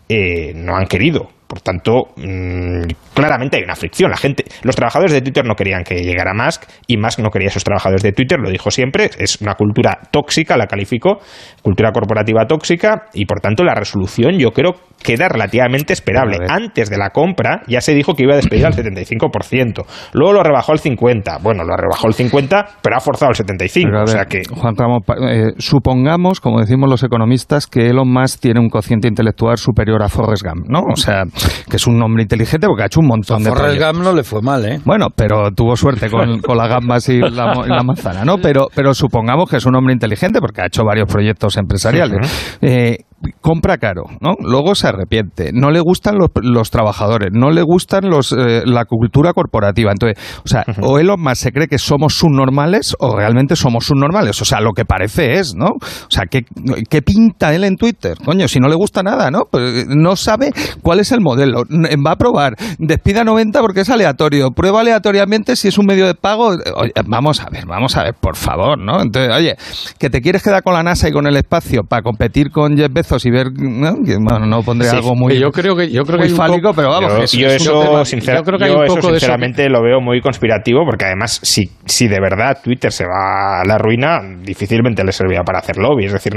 eh, 0.09 0.53
no 0.55 0.77
han 0.77 0.87
querido. 0.87 1.29
Por 1.53 1.61
tanto, 1.61 2.15
mm, 2.17 2.95
claramente 3.13 3.59
hay 3.59 3.65
una 3.65 3.77
fricción. 3.77 4.11
La 4.11 4.17
gente, 4.17 4.47
los 4.63 4.75
trabajadores 4.75 5.13
de 5.13 5.21
Twitter 5.21 5.45
no 5.45 5.55
querían 5.55 5.85
que 5.85 5.97
llegara 5.97 6.33
Musk 6.33 6.63
y 6.87 6.97
Musk 6.97 7.19
no 7.19 7.29
quería 7.29 7.49
a 7.49 7.51
esos 7.51 7.63
trabajadores 7.63 8.03
de 8.03 8.13
Twitter, 8.13 8.39
lo 8.41 8.49
dijo 8.49 8.71
siempre, 8.71 9.11
es 9.19 9.39
una 9.43 9.55
cultura 9.55 9.99
tóxica, 10.11 10.57
la 10.57 10.67
calificó, 10.67 11.19
cultura 11.61 11.93
corporativa 11.93 12.47
tóxica 12.47 13.09
y 13.13 13.27
por 13.27 13.41
tanto 13.41 13.65
la 13.65 13.75
resolución 13.75 14.39
yo 14.39 14.53
creo 14.53 14.77
queda 15.03 15.29
relativamente 15.29 15.93
esperable. 15.93 16.39
Antes 16.49 16.89
de 16.89 16.97
la 16.97 17.11
compra 17.11 17.63
ya 17.67 17.83
se 17.83 17.93
dijo 17.93 18.15
que 18.15 18.23
iba 18.23 18.33
a 18.33 18.37
despedir 18.37 18.65
al 18.65 18.73
75%, 18.73 19.85
luego 20.15 20.33
lo 20.33 20.43
rebajó 20.43 20.73
al 20.73 20.79
50%, 20.79 21.43
bueno, 21.43 21.65
lo 21.65 21.77
rebajó 21.77 22.07
al 22.07 22.15
50%, 22.15 22.65
pero 22.81 22.97
ha 22.97 23.01
forzado 23.01 23.31
al 23.31 23.35
75%, 23.35 24.03
o 24.03 24.07
sea 24.07 24.25
que... 24.25 24.43
Juan 24.49 24.75
Ramón, 24.77 25.03
eh, 25.29 25.53
supongamos, 25.59 26.41
como 26.41 26.61
decimos 26.61 26.89
los 26.89 27.03
economistas, 27.03 27.67
que 27.67 27.89
Elon 27.89 28.11
Musk 28.11 28.41
tiene 28.41 28.61
un 28.61 28.71
cociente 28.71 29.09
intelectual 29.09 29.59
superior 29.59 30.03
a 30.03 30.09
Forrest 30.09 30.45
Gump, 30.45 30.67
¿no? 30.69 30.81
O 30.93 30.97
sea, 30.97 31.25
que 31.69 31.77
es 31.77 31.87
un 31.87 32.03
hombre 32.03 32.23
inteligente 32.23 32.67
porque 32.67 32.83
ha 32.83 32.87
hecho 32.87 33.01
un 33.01 33.07
montón 33.07 33.43
de 33.43 33.51
Forrest 33.51 33.81
Gump 33.81 34.05
no 34.05 34.13
le 34.13 34.23
fue 34.23 34.41
mal, 34.43 34.65
¿eh? 34.65 34.81
Bueno, 34.85 35.09
pero 35.15 35.51
tuvo 35.53 35.77
suerte 35.77 36.11
con, 36.11 36.41
con 36.43 36.57
las 36.57 36.69
gambas 36.69 37.09
y 37.09 37.19
la, 37.19 37.83
manzana, 37.85 38.25
¿no? 38.25 38.39
Pero, 38.39 38.69
pero 38.75 38.95
supongamos 38.95 39.49
que 39.49 39.57
es 39.57 39.67
un 39.67 39.75
hombre 39.77 39.93
inteligente 39.93 40.41
porque 40.41 40.63
ha 40.63 40.67
hecho 40.67 40.85
varios 40.85 41.11
proyectos 41.11 41.57
empresariales. 41.57 42.59
eh, 42.61 42.99
compra 43.41 43.79
caro, 43.79 44.05
¿no? 44.21 44.35
Luego 44.41 44.75
se 44.75 44.89
arrepiente. 44.89 45.51
No 45.53 45.71
le 45.71 45.81
gustan 45.81 46.17
los, 46.19 46.31
los 46.43 46.71
trabajadores, 46.71 47.31
no 47.33 47.51
le 47.51 47.63
gustan 47.63 48.09
los, 48.09 48.33
eh, 48.33 48.63
la 48.65 48.85
cultura 48.85 49.33
corporativa. 49.33 49.93
Entonces, 49.93 50.23
o 50.45 50.49
sea, 50.49 50.65
o 50.83 50.99
Elon 50.99 51.21
Musk 51.21 51.37
se 51.37 51.53
cree 51.53 51.69
que 51.69 51.79
somos 51.79 52.15
subnormales 52.15 52.97
o 52.99 53.17
realmente 53.17 53.57
somos 53.57 53.87
subnormales. 53.87 54.41
O 54.41 54.45
sea, 54.45 54.61
lo 54.61 54.73
que 54.73 54.85
parece 54.85 55.39
es, 55.39 55.55
¿no? 55.55 55.67
O 55.67 56.11
sea, 56.11 56.25
¿qué, 56.27 56.45
qué 56.89 57.03
pinta 57.03 57.55
él 57.55 57.65
en 57.65 57.77
Twitter? 57.77 58.17
Coño, 58.25 58.49
si 58.49 58.61
no 58.61 58.69
le 58.69 58.75
gusta 58.75 59.03
nada, 59.03 59.31
¿no? 59.31 59.45
Pues 59.51 59.87
no 59.89 60.17
sabe 60.17 60.51
cuál 60.83 61.01
es 61.01 61.13
el 61.13 61.21
modelo. 61.21 61.65
Va 62.07 62.13
a 62.13 62.17
probar, 62.17 62.57
despida 62.79 63.25
90 63.25 63.61
porque 63.61 63.81
es 63.81 63.91
aleatorio. 63.91 64.51
Prueba 64.51 64.81
aleatoriamente 64.81 65.57
si 65.57 65.69
es 65.69 65.79
un 65.79 65.87
medio 65.87 66.07
de 66.07 66.15
pago. 66.15 66.57
vamos 67.07 67.41
a 67.41 67.51
ver, 67.51 67.67
vamos 67.67 67.97
a 67.97 68.05
ver, 68.05 68.15
por 68.15 68.37
favor, 68.37 68.79
¿no? 68.79 69.01
Entonces, 69.01 69.33
oye, 69.35 69.57
que 69.99 70.11
te 70.11 70.21
quieres 70.21 70.43
quedar 70.43 70.63
con 70.63 70.75
la 70.75 70.83
NASA 70.83 71.09
y 71.09 71.13
con 71.13 71.27
el 71.27 71.37
espacio 71.37 71.83
para 71.85 72.03
competir 72.03 72.51
con 72.51 72.77
Jeff 72.77 72.93
Bezos 72.93 73.12
brazos 73.13 73.27
y 73.27 73.31
ver, 73.31 73.47
¿no? 73.53 73.95
bueno, 74.21 74.47
no 74.47 74.63
pondré 74.63 74.89
algo 74.89 75.15
muy, 75.15 75.39
yo 75.39 75.51
creo 75.51 75.77
que, 75.77 75.91
yo 75.91 76.03
creo 76.05 76.21
que 76.21 76.29
fálico, 76.31 76.73
pero 76.75 76.91
vamos. 76.91 77.33
Yo, 77.33 77.49
eso, 77.49 78.05
sinceramente 78.05 79.69
lo 79.69 79.83
veo 79.83 80.01
muy 80.01 80.21
conspirativo 80.21 80.85
porque 80.85 81.07
además 81.07 81.41
si, 81.43 81.71
si 81.85 82.09
de 82.09 82.21
verdad 82.21 82.59
Twitter 82.63 82.93
se 82.93 83.05
va 83.05 83.61
a 83.61 83.65
la 83.65 83.79
ruina, 83.79 84.21
difícilmente 84.43 85.05
le 85.05 85.13
servirá 85.13 85.43
para 85.43 85.59
hacer 85.59 85.77
lobby. 85.77 86.07
Es 86.07 86.13
decir, 86.13 86.35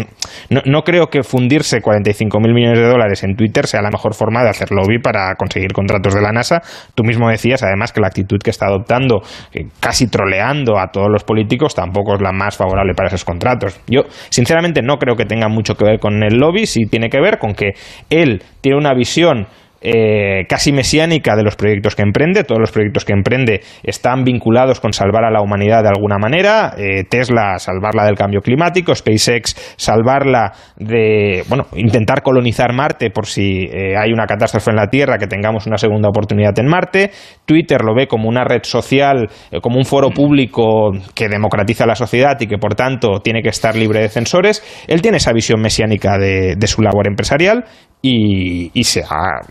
no, 0.50 0.62
no 0.66 0.82
creo 0.82 1.08
que 1.08 1.24
fundirse 1.24 1.82
45.000 1.82 2.54
millones 2.54 2.80
de 2.80 2.88
dólares 2.88 3.24
en 3.24 3.36
Twitter 3.36 3.68
sea 3.68 3.82
la 3.82 3.90
mejor 3.90 4.14
forma 4.14 4.44
de 4.44 4.50
hacer 4.50 4.72
lobby 4.72 5.00
para 5.00 5.36
conseguir 5.36 5.72
contratos 5.74 6.14
de 6.14 6.22
la 6.22 6.32
NASA. 6.32 6.62
Tú 6.94 7.04
mismo 7.04 7.30
decías, 7.30 7.64
además, 7.64 7.92
que 7.92 8.02
la 8.02 8.08
actitud 8.08 8.38
que 8.44 8.50
está 8.50 8.68
adoptando, 8.68 9.22
eh, 9.54 9.68
casi 9.80 10.08
troleando 10.08 10.80
a 10.80 10.88
todos 10.92 11.08
los 11.10 11.24
políticos, 11.24 11.76
tampoco 11.76 12.16
es 12.16 12.22
la 12.22 12.32
más 12.32 12.58
favorable 12.58 12.94
para 12.96 13.08
esos 13.08 13.26
contratos. 13.26 13.80
Yo, 13.88 14.02
sinceramente, 14.30 14.82
no 14.82 14.98
creo 14.98 15.16
que 15.16 15.26
tenga 15.26 15.48
mucho 15.48 15.76
que 15.76 15.86
ver 15.86 16.00
con 16.00 16.24
el 16.24 16.38
lobby, 16.38 16.65
sí 16.66 16.86
tiene 16.90 17.10
que 17.10 17.20
ver 17.20 17.38
con 17.38 17.54
que 17.54 17.74
él 18.10 18.42
tiene 18.62 18.78
una 18.78 18.94
visión 18.94 19.48
eh, 19.88 20.48
casi 20.50 20.72
mesiánica 20.72 21.36
de 21.36 21.44
los 21.44 21.56
proyectos 21.56 21.96
que 21.96 22.02
emprende. 22.02 22.44
Todos 22.44 22.60
los 22.60 22.72
proyectos 22.72 23.06
que 23.06 23.14
emprende 23.14 23.62
están 23.84 24.24
vinculados 24.24 24.80
con 24.80 24.94
salvar 24.94 25.24
a 25.26 25.30
la 25.30 25.42
humanidad 25.42 25.84
de 25.84 25.90
alguna 25.90 26.18
manera. 26.18 26.74
Eh, 26.76 27.04
Tesla, 27.08 27.60
salvarla 27.60 28.06
del 28.06 28.16
cambio 28.16 28.42
climático. 28.42 28.96
SpaceX, 28.96 29.76
salvarla 29.78 30.54
de, 30.76 31.44
bueno, 31.48 31.68
intentar 31.76 32.24
colonizar 32.24 32.74
Marte 32.74 33.12
por 33.12 33.28
si 33.28 33.66
eh, 33.66 33.96
hay 33.96 34.12
una 34.12 34.26
catástrofe 34.26 34.72
en 34.72 34.78
la 34.78 34.88
Tierra, 34.88 35.20
que 35.20 35.28
tengamos 35.28 35.68
una 35.68 35.78
segunda 35.78 36.10
oportunidad 36.10 36.58
en 36.58 36.66
Marte. 36.66 37.12
Twitter 37.46 37.82
lo 37.84 37.94
ve 37.94 38.08
como 38.08 38.28
una 38.28 38.44
red 38.44 38.64
social, 38.64 39.30
como 39.62 39.78
un 39.78 39.86
foro 39.86 40.10
público 40.10 40.94
que 41.14 41.30
democratiza 41.30 41.86
la 41.86 41.94
sociedad 41.94 42.36
y 42.40 42.48
que, 42.48 42.58
por 42.58 42.74
tanto, 42.74 43.20
tiene 43.24 43.44
que 43.44 43.50
estar 43.50 43.76
libre 43.76 44.02
de 44.02 44.10
censores. 44.10 44.64
Él 44.88 45.04
tiene 45.04 45.18
esa 45.18 45.32
visión 45.32 45.62
mesiánica 45.62 46.18
de, 46.18 46.56
de 46.58 46.68
su 46.68 46.82
labor 46.82 47.08
empresarial 47.08 47.66
y, 48.08 48.84
se 48.84 49.02
ha, 49.02 49.42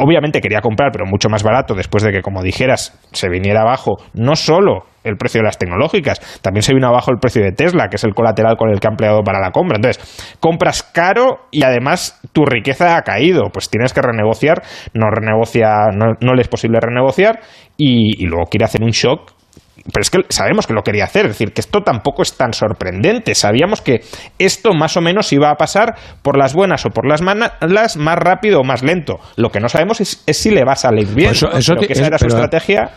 obviamente 0.00 0.40
quería 0.40 0.60
comprar, 0.60 0.90
pero 0.92 1.06
mucho 1.06 1.28
más 1.28 1.42
barato 1.42 1.74
después 1.74 2.04
de 2.04 2.12
que, 2.12 2.22
como 2.22 2.42
dijeras, 2.42 2.96
se 3.12 3.28
viniera 3.28 3.62
abajo 3.62 3.96
no 4.14 4.36
solo 4.36 4.84
el 5.02 5.16
precio 5.16 5.40
de 5.40 5.46
las 5.46 5.58
tecnológicas, 5.58 6.20
también 6.42 6.62
se 6.62 6.74
vino 6.74 6.86
abajo 6.86 7.10
el 7.10 7.18
precio 7.18 7.42
de 7.42 7.52
Tesla, 7.52 7.88
que 7.88 7.96
es 7.96 8.04
el 8.04 8.14
colateral 8.14 8.56
con 8.56 8.70
el 8.70 8.78
que 8.78 8.86
ha 8.86 8.90
empleado 8.90 9.22
para 9.22 9.40
la 9.40 9.50
compra. 9.50 9.76
Entonces, 9.76 10.36
compras 10.38 10.82
caro 10.82 11.46
y 11.50 11.64
además 11.64 12.20
tu 12.32 12.44
riqueza 12.44 12.96
ha 12.96 13.02
caído, 13.02 13.44
pues 13.52 13.70
tienes 13.70 13.92
que 13.92 14.02
renegociar, 14.02 14.62
no 14.94 15.10
renegocia, 15.10 15.86
no, 15.92 16.14
no 16.20 16.34
le 16.34 16.42
es 16.42 16.48
posible 16.48 16.78
renegociar 16.80 17.40
y, 17.76 18.22
y 18.22 18.26
luego 18.26 18.44
quiere 18.50 18.66
hacer 18.66 18.82
un 18.82 18.90
shock 18.90 19.32
pero 19.84 20.02
es 20.02 20.10
que 20.10 20.18
sabemos 20.28 20.66
que 20.66 20.74
lo 20.74 20.82
quería 20.82 21.04
hacer, 21.04 21.26
es 21.26 21.32
decir, 21.32 21.52
que 21.52 21.60
esto 21.60 21.80
tampoco 21.82 22.22
es 22.22 22.36
tan 22.36 22.52
sorprendente. 22.52 23.34
Sabíamos 23.34 23.80
que 23.80 24.00
esto 24.38 24.72
más 24.72 24.96
o 24.96 25.00
menos 25.00 25.32
iba 25.32 25.50
a 25.50 25.54
pasar 25.54 25.94
por 26.22 26.38
las 26.38 26.54
buenas 26.54 26.84
o 26.86 26.90
por 26.90 27.06
las 27.06 27.22
malas 27.22 27.96
más 27.96 28.18
rápido 28.18 28.60
o 28.60 28.64
más 28.64 28.82
lento. 28.82 29.18
Lo 29.36 29.50
que 29.50 29.60
no 29.60 29.68
sabemos 29.68 30.00
es, 30.00 30.22
si 30.26 30.50
le 30.50 30.64
va 30.64 30.72
a 30.72 30.76
salir 30.76 31.08
bien. 31.14 31.30
Pues 31.30 31.42
eso, 31.42 31.74
que 31.74 31.92
esa 31.92 32.06
era 32.06 32.18
su 32.18 32.26
estrategia. 32.26 32.90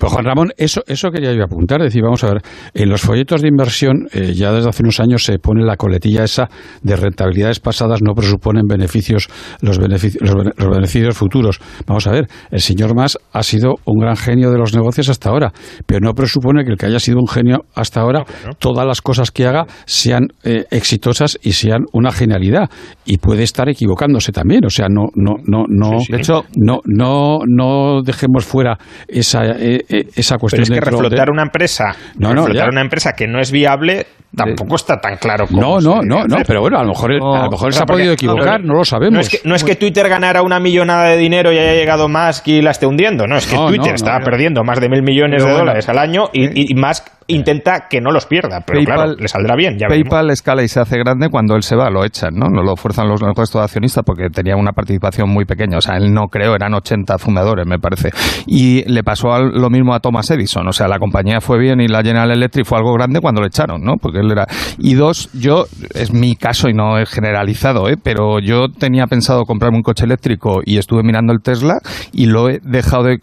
Juan 0.00 0.24
Ramón, 0.24 0.52
eso, 0.56 0.82
eso 0.86 1.10
quería 1.10 1.32
yo 1.32 1.44
apuntar. 1.44 1.80
decir, 1.80 2.02
vamos 2.02 2.22
a 2.24 2.28
ver, 2.28 2.42
en 2.74 2.88
los 2.88 3.00
folletos 3.00 3.42
de 3.42 3.48
inversión 3.48 4.08
eh, 4.12 4.32
ya 4.34 4.52
desde 4.52 4.68
hace 4.68 4.82
unos 4.82 5.00
años 5.00 5.24
se 5.24 5.38
pone 5.38 5.64
la 5.64 5.76
coletilla 5.76 6.24
esa 6.24 6.48
de 6.82 6.96
rentabilidades 6.96 7.60
pasadas 7.60 8.00
no 8.02 8.14
presuponen 8.14 8.66
beneficios 8.66 9.28
los 9.60 9.78
beneficios, 9.78 10.22
los, 10.22 10.70
beneficios 10.70 11.16
futuros. 11.16 11.60
Vamos 11.86 12.06
a 12.06 12.12
ver, 12.12 12.26
el 12.50 12.60
señor 12.60 12.94
Mas 12.94 13.18
ha 13.32 13.42
sido 13.42 13.74
un 13.84 14.00
gran 14.00 14.16
genio 14.16 14.50
de 14.50 14.58
los 14.58 14.74
negocios 14.74 15.08
hasta 15.08 15.30
ahora, 15.30 15.52
pero 15.86 16.00
no 16.00 16.09
presupone 16.14 16.64
que 16.64 16.70
el 16.72 16.76
que 16.76 16.86
haya 16.86 17.00
sido 17.00 17.18
un 17.18 17.28
genio 17.28 17.64
hasta 17.74 18.00
ahora, 18.00 18.24
todas 18.58 18.86
las 18.86 19.00
cosas 19.00 19.30
que 19.30 19.46
haga 19.46 19.66
sean 19.86 20.28
eh, 20.44 20.64
exitosas 20.70 21.38
y 21.42 21.52
sean 21.52 21.84
una 21.92 22.12
genialidad. 22.12 22.70
Y 23.04 23.18
puede 23.18 23.42
estar 23.42 23.68
equivocándose 23.68 24.32
también. 24.32 24.64
O 24.64 24.70
sea, 24.70 24.88
no, 24.88 25.08
no, 25.14 25.34
no, 25.44 25.64
no, 25.68 25.98
de 26.08 26.16
hecho, 26.16 26.44
no, 26.56 26.80
no, 26.84 27.40
no 27.46 28.02
dejemos 28.02 28.44
fuera 28.44 28.78
esa, 29.08 29.44
eh, 29.44 29.84
eh, 29.88 30.04
esa 30.14 30.38
cuestión. 30.38 30.64
Pero 30.68 30.74
es 30.74 30.84
que 30.84 30.90
reflotar 30.90 31.30
una 31.30 31.42
empresa, 31.42 31.94
no, 32.18 32.34
no, 32.34 32.46
reflotar 32.46 32.70
una 32.70 32.82
empresa 32.82 33.12
que 33.12 33.26
no 33.26 33.40
es 33.40 33.50
viable 33.50 34.06
tampoco 34.34 34.76
está 34.76 35.00
tan 35.00 35.16
claro 35.16 35.46
como 35.46 35.60
no 35.60 35.80
no 35.80 36.02
no 36.02 36.24
no 36.24 36.36
pero 36.46 36.60
bueno 36.60 36.78
a 36.78 36.82
lo 36.82 36.90
mejor 36.90 37.12
a 37.12 37.44
lo 37.44 37.50
mejor 37.50 37.72
se 37.72 37.82
ha 37.82 37.86
podido 37.86 38.12
equivocar 38.12 38.62
no, 38.62 38.74
lo 38.74 38.84
sabemos. 38.84 39.14
No 39.14 39.20
es, 39.20 39.28
que, 39.28 39.40
no 39.44 39.54
es 39.54 39.64
que 39.64 39.74
Twitter 39.76 40.08
ganara 40.08 40.42
una 40.42 40.60
millonada 40.60 41.08
de 41.08 41.16
dinero 41.16 41.52
y 41.52 41.58
haya 41.58 41.74
llegado 41.74 42.08
más 42.08 42.42
y 42.46 42.62
la 42.62 42.70
esté 42.70 42.86
hundiendo 42.86 43.26
no 43.26 43.36
es 43.36 43.46
que 43.46 43.56
Twitter 43.56 43.94
estaba 43.94 44.20
perdiendo 44.20 44.62
más 44.62 44.80
de 44.80 44.88
mil 44.88 45.02
millones 45.02 45.44
de 45.44 45.50
dólares 45.50 45.88
al 45.88 45.98
año 45.98 46.30
y, 46.32 46.70
y 46.70 46.74
Musk 46.74 47.06
intenta 47.30 47.86
que 47.88 48.00
no 48.00 48.10
los 48.10 48.26
pierda, 48.26 48.60
pero 48.66 48.82
claro, 48.84 49.14
le 49.14 49.28
saldrá 49.28 49.56
bien. 49.56 49.76
PayPal 49.78 50.30
escala 50.30 50.62
y 50.62 50.68
se 50.68 50.80
hace 50.80 50.98
grande 50.98 51.28
cuando 51.30 51.56
él 51.56 51.62
se 51.62 51.76
va, 51.76 51.90
lo 51.90 52.04
echan, 52.04 52.34
¿no? 52.34 52.48
No 52.48 52.62
lo 52.62 52.76
fuerzan 52.76 53.08
los 53.08 53.20
el 53.22 53.34
resto 53.34 53.58
de 53.58 53.64
accionistas 53.64 54.04
porque 54.04 54.28
tenía 54.30 54.56
una 54.56 54.72
participación 54.72 55.30
muy 55.30 55.44
pequeña. 55.44 55.78
O 55.78 55.80
sea, 55.80 55.96
él 55.96 56.12
no 56.12 56.28
creo, 56.28 56.54
eran 56.54 56.74
80 56.74 57.18
fundadores, 57.18 57.66
me 57.66 57.78
parece. 57.78 58.10
Y 58.46 58.82
le 58.90 59.02
pasó 59.02 59.38
lo 59.38 59.70
mismo 59.70 59.94
a 59.94 60.00
Thomas 60.00 60.30
Edison. 60.30 60.66
O 60.66 60.72
sea, 60.72 60.88
la 60.88 60.98
compañía 60.98 61.40
fue 61.40 61.58
bien 61.58 61.80
y 61.80 61.88
la 61.88 62.02
General 62.02 62.30
Electric 62.30 62.66
fue 62.66 62.78
algo 62.78 62.92
grande 62.94 63.20
cuando 63.20 63.40
lo 63.40 63.46
echaron, 63.46 63.82
¿no? 63.82 63.94
Porque 64.00 64.20
él 64.20 64.30
era. 64.30 64.46
Y 64.78 64.94
dos, 64.94 65.30
yo, 65.32 65.66
es 65.94 66.12
mi 66.12 66.36
caso 66.36 66.68
y 66.68 66.74
no 66.74 66.98
es 66.98 67.08
generalizado, 67.08 67.88
¿eh? 67.88 67.96
Pero 68.02 68.40
yo 68.40 68.68
tenía 68.68 69.06
pensado 69.06 69.44
comprarme 69.44 69.78
un 69.78 69.82
coche 69.82 70.04
eléctrico 70.04 70.60
y 70.64 70.78
estuve 70.78 71.02
mirando 71.02 71.32
el 71.32 71.40
Tesla 71.40 71.78
y 72.12 72.26
lo 72.26 72.48
he 72.48 72.58
dejado 72.62 73.04
de, 73.04 73.18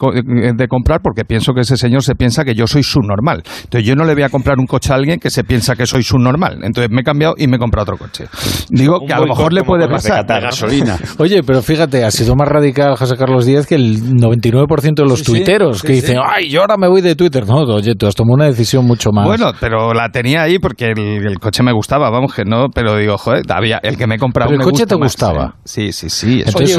de 0.56 0.68
comprar 0.68 1.02
porque 1.02 1.26
pienso 1.26 1.54
que 1.54 1.62
ese 1.62 1.78
señor 1.78 2.04
se 2.04 2.16
piensa 2.16 2.44
que 2.44 2.56
yo 2.56 2.68
soy 2.68 2.84
subnormal. 2.84 3.44
Entonces 3.64 3.88
yo 3.88 3.96
no 3.98 4.06
le 4.06 4.14
voy 4.14 4.24
a 4.24 4.30
comprar 4.30 4.58
un 4.60 4.66
coche 4.66 4.94
a 4.94 4.96
alguien 4.96 5.20
que 5.20 5.30
se 5.30 5.44
piensa 5.44 5.76
que 5.76 5.86
soy 5.86 6.04
subnormal. 6.04 6.60
Entonces 6.64 6.90
me 6.92 7.02
he 7.02 7.04
cambiado 7.04 7.36
y 7.38 7.48
me 7.48 7.58
he 7.58 7.60
comprado 7.60 7.94
otro 7.94 7.98
coche. 7.98 8.26
Digo 8.70 9.00
que 9.06 9.14
a 9.14 9.20
lo 9.20 9.28
mejor 9.28 9.54
le 9.54 9.64
puede 9.64 9.88
pasar. 9.88 10.26
gasolina. 10.26 10.98
Oye, 11.18 11.44
pero 11.44 11.62
fíjate, 11.62 12.06
ha 12.06 12.12
sido 12.12 12.36
más 12.36 12.48
radical 12.48 12.96
José 12.96 13.16
Carlos 13.18 13.46
Díaz 13.46 13.66
que 13.66 13.76
el 13.76 14.02
99% 14.18 14.96
de 14.96 15.04
los 15.04 15.24
tuiteros 15.24 15.82
que 15.82 15.94
dicen, 15.94 16.18
ay, 16.24 16.50
yo 16.50 16.62
ahora 16.62 16.78
me 16.78 16.88
voy 16.88 17.02
de 17.02 17.16
Twitter. 17.16 17.46
No, 17.48 17.64
oye, 17.64 17.96
tú 17.96 18.08
has 18.08 18.16
tomado 18.16 18.36
una 18.36 18.46
decisión 18.46 18.86
mucho 18.86 19.12
más. 19.12 19.26
Bueno, 19.26 19.52
pero 19.60 19.94
la 19.94 20.10
tenía 20.10 20.44
ahí 20.44 20.60
porque 20.60 20.92
el, 20.96 21.40
coche 21.40 21.64
me 21.64 21.72
gustaba, 21.72 22.10
vamos, 22.10 22.34
que 22.34 22.44
no, 22.46 22.68
pero 22.74 22.98
digo, 22.98 23.18
joder, 23.18 23.44
había, 23.50 23.80
el 23.84 23.98
que 23.98 24.08
me 24.08 24.16
he 24.16 24.18
comprado. 24.18 24.52
el 24.52 24.60
coche 24.60 24.86
te 24.86 24.96
gustaba. 24.96 25.46
¿eh? 25.46 25.62
Sí, 25.64 25.92
sí, 25.92 26.10
sí. 26.10 26.44
Entonces, 26.46 26.72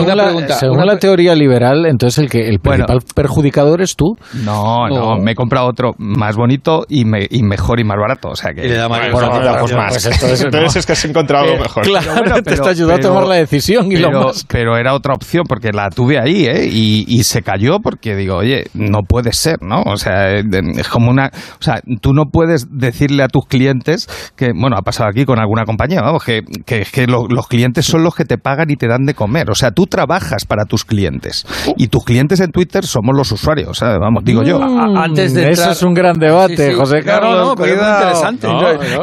según, 0.58 0.86
la, 0.86 0.98
teoría 0.98 1.34
liberal, 1.34 1.86
entonces 1.86 2.18
el 2.18 2.30
que 2.30 2.48
el 2.48 2.60
principal 2.60 3.00
perjudicador 3.14 3.82
es 3.82 3.96
tú. 3.96 4.16
No, 4.44 4.88
no, 4.88 5.16
me 5.16 5.32
he 5.32 5.34
comprado 5.34 5.68
otro 5.68 5.94
más 5.98 6.36
bonito 6.36 6.84
y 6.88 7.04
me 7.08 7.26
y 7.28 7.42
mejor 7.42 7.80
y 7.80 7.84
más 7.84 7.96
barato. 7.98 8.28
O 8.30 8.36
sea 8.36 8.52
que. 8.52 8.64
Y 8.64 8.68
le 8.68 8.74
da 8.74 8.88
más, 8.88 9.00
pues 9.10 9.74
más. 9.74 10.06
entonces, 10.42 10.76
es 10.76 10.86
que 10.86 10.92
has 10.92 11.04
encontrado 11.04 11.46
lo 11.46 11.58
mejor. 11.58 11.84
Claro, 11.84 12.42
te 12.42 12.54
está 12.54 12.70
ayudando 12.70 13.08
a 13.08 13.10
tomar 13.10 13.26
la 13.26 13.34
decisión. 13.36 13.90
Y 13.90 13.96
pero, 13.96 14.10
lo 14.10 14.32
pero 14.48 14.76
era 14.76 14.94
otra 14.94 15.14
opción 15.14 15.44
porque 15.48 15.70
la 15.72 15.88
tuve 15.90 16.18
ahí, 16.18 16.46
¿eh? 16.46 16.68
Y, 16.70 17.04
y, 17.08 17.24
se 17.24 17.42
cayó 17.42 17.80
porque 17.80 18.14
digo, 18.14 18.36
oye, 18.36 18.66
no 18.74 19.00
puede 19.02 19.32
ser, 19.32 19.56
¿no? 19.62 19.82
O 19.82 19.96
sea, 19.96 20.32
es 20.32 20.88
como 20.88 21.10
una. 21.10 21.30
O 21.58 21.62
sea, 21.62 21.80
tú 22.00 22.12
no 22.12 22.26
puedes 22.32 22.66
decirle 22.70 23.22
a 23.22 23.28
tus 23.28 23.46
clientes 23.46 24.08
que, 24.36 24.50
bueno, 24.54 24.76
ha 24.78 24.82
pasado 24.82 25.08
aquí 25.08 25.24
con 25.24 25.38
alguna 25.38 25.64
compañía, 25.64 26.00
vamos, 26.02 26.24
que, 26.24 26.42
que, 26.64 26.86
que 26.90 27.06
los 27.06 27.46
clientes 27.48 27.86
son 27.86 28.02
los 28.02 28.14
que 28.14 28.24
te 28.24 28.38
pagan 28.38 28.70
y 28.70 28.76
te 28.76 28.86
dan 28.86 29.04
de 29.04 29.14
comer. 29.14 29.50
O 29.50 29.54
sea, 29.54 29.70
tú 29.70 29.86
trabajas 29.86 30.44
para 30.44 30.64
tus 30.64 30.84
clientes. 30.84 31.46
Y 31.76 31.88
tus 31.88 32.04
clientes 32.04 32.40
en 32.40 32.50
Twitter 32.50 32.84
somos 32.84 33.16
los 33.16 33.30
usuarios, 33.32 33.78
¿sabes? 33.78 33.98
Vamos, 34.00 34.24
digo 34.24 34.42
yo. 34.42 34.58
Mm, 34.58 34.96
antes 34.96 35.34
de 35.34 35.50
Eso 35.50 35.70
es 35.70 35.82
un 35.82 35.94
gran 35.94 36.18
debate, 36.18 36.74
José 36.74 36.97
Carlos. 37.02 37.32
No, 37.32 37.54
no, 37.54 37.66
interesante. 37.66 38.48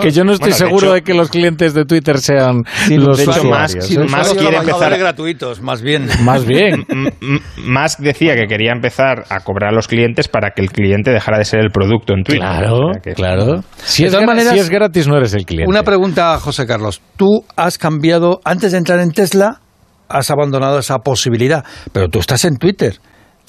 que 0.01 0.11
yo 0.11 0.23
no 0.23 0.33
estoy 0.33 0.51
seguro 0.51 0.93
de, 0.93 1.01
que 1.01 1.13
los 1.13 1.29
clientes 1.29 1.73
de 1.73 1.85
Twitter 1.85 2.17
sean 2.19 2.63
los 2.89 3.17
de 3.17 3.25
más, 3.43 3.75
más 4.09 4.33
quiere 4.33 4.57
empezar 4.57 4.97
gratuitos, 4.97 5.61
más 5.61 5.81
bien. 5.81 6.07
Más 6.23 6.45
bien. 6.45 6.85
Musk 7.57 7.99
decía 7.99 8.35
que 8.35 8.47
quería 8.47 8.71
empezar 8.71 9.25
a 9.29 9.39
cobrar 9.41 9.71
a 9.71 9.75
los 9.75 9.87
clientes 9.87 10.27
para 10.27 10.51
que 10.51 10.61
el 10.61 10.71
cliente 10.71 11.11
dejara 11.11 11.37
de 11.37 11.45
ser 11.45 11.59
el 11.61 11.71
producto 11.71 12.13
en 12.13 12.23
Twitter. 12.23 12.41
Claro, 12.41 12.91
claro. 13.15 13.63
Si 13.77 14.05
es, 14.05 14.13
si 14.13 14.59
es 14.59 14.69
gratis 14.69 15.07
no 15.07 15.17
eres 15.17 15.33
el 15.33 15.45
cliente. 15.45 15.69
Una 15.69 15.83
pregunta, 15.83 16.37
José 16.39 16.65
Carlos. 16.65 17.01
Tú 17.17 17.45
has 17.55 17.77
cambiado 17.77 18.39
antes 18.43 18.71
de 18.71 18.77
entrar 18.77 18.99
en 18.99 19.11
Tesla 19.11 19.61
has 20.07 20.29
abandonado 20.31 20.79
esa 20.79 20.99
posibilidad, 20.99 21.63
pero 21.91 22.09
tú 22.09 22.19
estás 22.19 22.45
en 22.45 22.57
Twitter. 22.57 22.99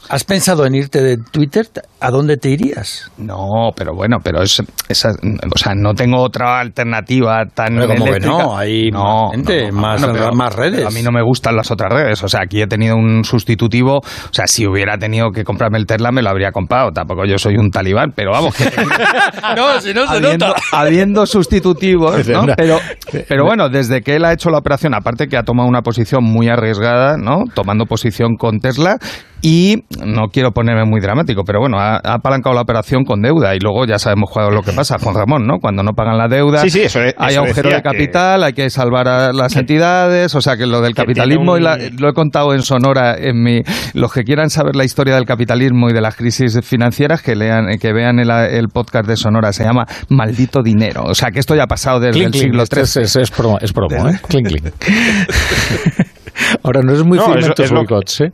¿Has 0.09 0.23
pensado 0.25 0.67
en 0.67 0.75
irte 0.75 1.03
de 1.03 1.17
Twitter? 1.17 1.67
¿A 2.01 2.11
dónde 2.11 2.37
te 2.37 2.51
irías? 2.51 3.11
No, 3.19 3.71
pero 3.75 3.93
bueno, 3.95 4.19
pero 4.23 4.41
es, 4.43 4.63
esa, 4.89 5.11
o 5.11 5.59
sea, 5.59 5.75
no 5.75 5.95
tengo 5.95 6.23
otra 6.23 6.61
alternativa 6.61 7.45
tan 7.53 7.75
pero 7.75 7.89
como 7.89 8.05
que 8.05 8.21
no, 8.21 8.57
hay 8.57 8.91
no, 8.91 9.31
gente, 9.33 9.73
más, 9.73 10.01
más 10.35 10.55
redes. 10.55 10.87
A 10.87 10.91
mí 10.91 11.03
no 11.03 11.11
me 11.11 11.23
gustan 11.23 11.57
las 11.57 11.71
otras 11.71 11.93
redes, 11.93 12.23
o 12.23 12.29
sea, 12.29 12.43
aquí 12.45 12.63
he 12.63 12.69
tenido 12.69 12.95
un 12.95 13.25
sustitutivo, 13.25 13.97
o 13.99 14.33
sea, 14.33 14.47
si 14.47 14.67
hubiera 14.67 14.97
tenido 14.97 15.31
que 15.33 15.43
comprarme 15.43 15.79
el 15.79 15.87
Tesla 15.87 16.13
me 16.13 16.23
lo 16.23 16.31
habría 16.31 16.53
comprado, 16.53 16.93
tampoco 16.93 17.25
yo 17.25 17.39
soy 17.39 17.57
un 17.57 17.71
talibán, 17.71 18.13
pero 18.15 18.31
vamos, 18.31 18.55
que 18.55 18.65
no, 19.57 19.81
si 19.81 19.93
no 19.93 20.07
se 20.07 20.17
habiendo, 20.17 20.49
nota. 20.49 20.61
Habiendo 20.73 21.27
sustitutivos, 21.27 22.29
¿no? 22.29 22.47
Pero, 22.57 22.79
pero 23.29 23.45
bueno, 23.45 23.69
desde 23.69 24.03
que 24.03 24.15
él 24.17 24.25
ha 24.25 24.33
hecho 24.33 24.51
la 24.51 24.59
operación, 24.59 24.95
aparte 24.95 25.27
que 25.27 25.37
ha 25.37 25.43
tomado 25.43 25.69
una 25.69 25.83
posición 25.83 26.23
muy 26.23 26.49
arriesgada, 26.49 27.17
¿no? 27.17 27.45
Tomando 27.55 27.87
posición 27.87 28.37
con 28.37 28.61
Tesla 28.61 28.99
y 29.49 29.85
no 30.05 30.27
quiero 30.33 30.51
ponerme 30.51 30.87
muy 30.87 31.01
dramático, 31.01 31.45
pero 31.47 31.61
bueno, 31.61 31.79
ha, 31.79 31.99
apalancado 31.99 32.53
la 32.53 32.63
operación 32.63 33.05
con 33.05 33.23
deuda 33.23 33.55
y 33.55 33.61
luego 33.61 33.87
ya 33.87 33.97
sabemos 33.97 34.31
lo 34.35 34.63
que 34.63 34.73
pasa, 34.73 34.99
Juan 34.99 35.15
Ramón, 35.15 35.47
¿no? 35.47 35.61
Cuando 35.61 35.85
no 35.85 35.93
pagan 35.93 36.19
la 36.19 36.27
deuda, 36.27 36.65
hay 37.17 37.35
agujero 37.37 37.71
de 37.71 37.81
capital, 37.81 38.43
hay 38.43 38.55
que 38.55 38.69
salvar 38.71 39.07
a 39.07 39.33
las 39.33 39.55
entidades, 39.55 40.35
o 40.35 40.41
sea 40.41 40.57
que 40.57 40.67
lo 40.67 40.81
del 40.81 40.97
capitalismo, 40.97 41.57
y 41.59 41.61
lo 41.61 42.09
he 42.09 42.13
contado 42.13 42.55
en 42.55 42.63
Sonora, 42.63 43.15
en 43.17 43.41
mi, 43.41 43.63
los 43.95 44.13
que 44.13 44.25
quieran 44.25 44.51
saber 44.51 44.75
la 44.75 44.83
historia 44.83 45.15
del 45.15 45.27
capitalismo 45.27 45.91
y 45.91 45.93
de 45.93 46.01
las 46.01 46.17
crisis 46.17 46.59
financieras, 46.65 47.23
que 47.23 47.37
lean, 47.37 47.79
que 47.79 47.93
vean 47.93 48.19
el, 48.19 48.69
podcast 48.73 49.07
de 49.07 49.17
Sonora, 49.17 49.53
se 49.53 49.63
llama 49.63 49.87
Maldito 50.09 50.61
Dinero, 50.61 51.05
o 51.05 51.15
sea 51.15 51.31
que 51.31 51.39
esto 51.39 51.55
ya 51.55 51.63
ha 51.63 51.69
pasado 51.69 52.01
desde 52.01 52.25
el 52.25 52.35
siglo 52.35 52.65
III. 52.65 52.83
Es, 52.83 52.97
es, 52.97 53.15
es, 53.15 53.31
promo, 53.31 53.59
es 53.61 53.73
promo 53.73 54.09
¿eh? 54.09 54.19
Clink, 54.27 54.49
clink. 54.49 54.65
Ahora 56.63 56.83
no 56.83 56.93
es 56.93 57.03
muy 57.05 57.19
no, 57.19 57.35
es, 57.35 57.49
es, 57.59 57.71
lo, 57.71 57.83
¿eh? 57.83 58.33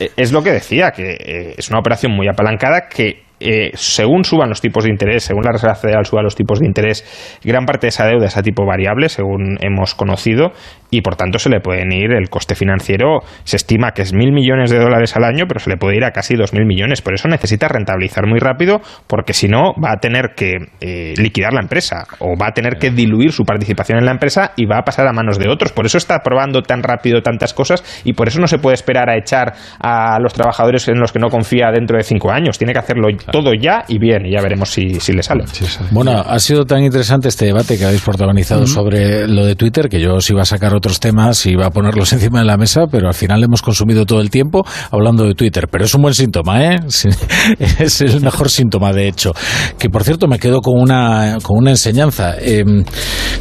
Eh, 0.00 0.10
es 0.16 0.32
lo 0.32 0.42
que 0.42 0.52
decía, 0.52 0.90
que 0.90 1.12
eh, 1.12 1.54
es 1.56 1.68
una 1.70 1.78
operación 1.78 2.12
muy 2.12 2.28
apalancada 2.28 2.88
que 2.88 3.25
eh, 3.40 3.70
según 3.74 4.24
suban 4.24 4.48
los 4.48 4.60
tipos 4.60 4.84
de 4.84 4.90
interés, 4.90 5.24
según 5.24 5.42
la 5.44 5.52
Reserva 5.52 5.74
Federal 5.74 6.06
suba 6.06 6.22
los 6.22 6.34
tipos 6.34 6.60
de 6.60 6.66
interés, 6.66 7.04
gran 7.44 7.64
parte 7.66 7.86
de 7.86 7.88
esa 7.88 8.06
deuda 8.06 8.26
es 8.26 8.36
a 8.36 8.42
tipo 8.42 8.64
variable, 8.64 9.08
según 9.08 9.58
hemos 9.60 9.94
conocido, 9.94 10.52
y 10.90 11.02
por 11.02 11.16
tanto 11.16 11.38
se 11.38 11.50
le 11.50 11.60
pueden 11.60 11.92
ir 11.92 12.12
el 12.12 12.28
coste 12.28 12.54
financiero, 12.54 13.20
se 13.44 13.56
estima 13.56 13.92
que 13.92 14.02
es 14.02 14.14
mil 14.14 14.32
millones 14.32 14.70
de 14.70 14.78
dólares 14.78 15.16
al 15.16 15.24
año, 15.24 15.44
pero 15.48 15.60
se 15.60 15.70
le 15.70 15.76
puede 15.76 15.96
ir 15.96 16.04
a 16.04 16.12
casi 16.12 16.36
dos 16.36 16.52
mil 16.52 16.64
millones. 16.64 17.02
Por 17.02 17.14
eso 17.14 17.28
necesita 17.28 17.68
rentabilizar 17.68 18.26
muy 18.26 18.38
rápido, 18.38 18.80
porque 19.06 19.32
si 19.32 19.48
no 19.48 19.74
va 19.82 19.92
a 19.92 19.96
tener 19.96 20.34
que 20.36 20.56
eh, 20.80 21.14
liquidar 21.16 21.52
la 21.52 21.60
empresa 21.60 22.04
o 22.20 22.36
va 22.36 22.48
a 22.48 22.52
tener 22.52 22.78
que 22.78 22.90
diluir 22.90 23.32
su 23.32 23.44
participación 23.44 23.98
en 23.98 24.06
la 24.06 24.12
empresa 24.12 24.52
y 24.56 24.66
va 24.66 24.78
a 24.78 24.82
pasar 24.82 25.06
a 25.06 25.12
manos 25.12 25.38
de 25.38 25.48
otros. 25.48 25.72
Por 25.72 25.86
eso 25.86 25.98
está 25.98 26.20
probando 26.20 26.62
tan 26.62 26.82
rápido 26.82 27.22
tantas 27.22 27.52
cosas 27.52 28.02
y 28.04 28.12
por 28.12 28.28
eso 28.28 28.40
no 28.40 28.46
se 28.46 28.58
puede 28.58 28.74
esperar 28.74 29.10
a 29.10 29.18
echar 29.18 29.54
a 29.80 30.18
los 30.20 30.32
trabajadores 30.32 30.88
en 30.88 30.98
los 30.98 31.12
que 31.12 31.18
no 31.18 31.28
confía 31.28 31.70
dentro 31.72 31.96
de 31.96 32.04
cinco 32.04 32.30
años. 32.30 32.58
Tiene 32.58 32.72
que 32.72 32.78
hacerlo 32.78 33.08
todo 33.30 33.52
ya 33.54 33.84
y 33.88 33.98
bien, 33.98 34.26
y 34.26 34.32
ya 34.32 34.42
veremos 34.42 34.70
si, 34.70 34.98
le 35.12 35.22
sale. 35.22 35.44
bueno, 35.90 36.12
ha 36.12 36.38
sido 36.38 36.64
tan 36.64 36.82
interesante 36.82 37.28
este 37.28 37.46
debate 37.46 37.78
que 37.78 37.84
habéis 37.84 38.02
protagonizado 38.02 38.66
sobre 38.66 39.26
lo 39.26 39.44
de 39.44 39.56
Twitter 39.56 39.88
que 39.88 40.00
yo 40.00 40.14
os 40.14 40.30
iba 40.30 40.42
a 40.42 40.44
sacar 40.44 40.74
otros 40.74 41.00
temas 41.00 41.44
y 41.46 41.50
iba 41.50 41.66
a 41.66 41.70
ponerlos 41.70 42.12
encima 42.12 42.40
de 42.40 42.44
la 42.44 42.56
mesa, 42.56 42.82
pero 42.90 43.08
al 43.08 43.14
final 43.14 43.42
hemos 43.42 43.62
consumido 43.62 44.06
todo 44.06 44.20
el 44.20 44.30
tiempo 44.30 44.64
hablando 44.90 45.24
de 45.24 45.34
Twitter. 45.34 45.68
Pero 45.70 45.84
es 45.84 45.94
un 45.94 46.02
buen 46.02 46.14
síntoma, 46.14 46.64
¿eh? 46.64 46.80
es 47.78 48.00
el 48.00 48.20
mejor 48.20 48.50
síntoma, 48.50 48.92
de 48.92 49.08
hecho. 49.08 49.32
Que 49.78 49.88
por 49.88 50.04
cierto, 50.04 50.28
me 50.28 50.38
quedo 50.38 50.60
con 50.60 50.80
una, 50.80 51.38
con 51.42 51.58
una 51.58 51.70
enseñanza. 51.70 52.34
Em, 52.38 52.84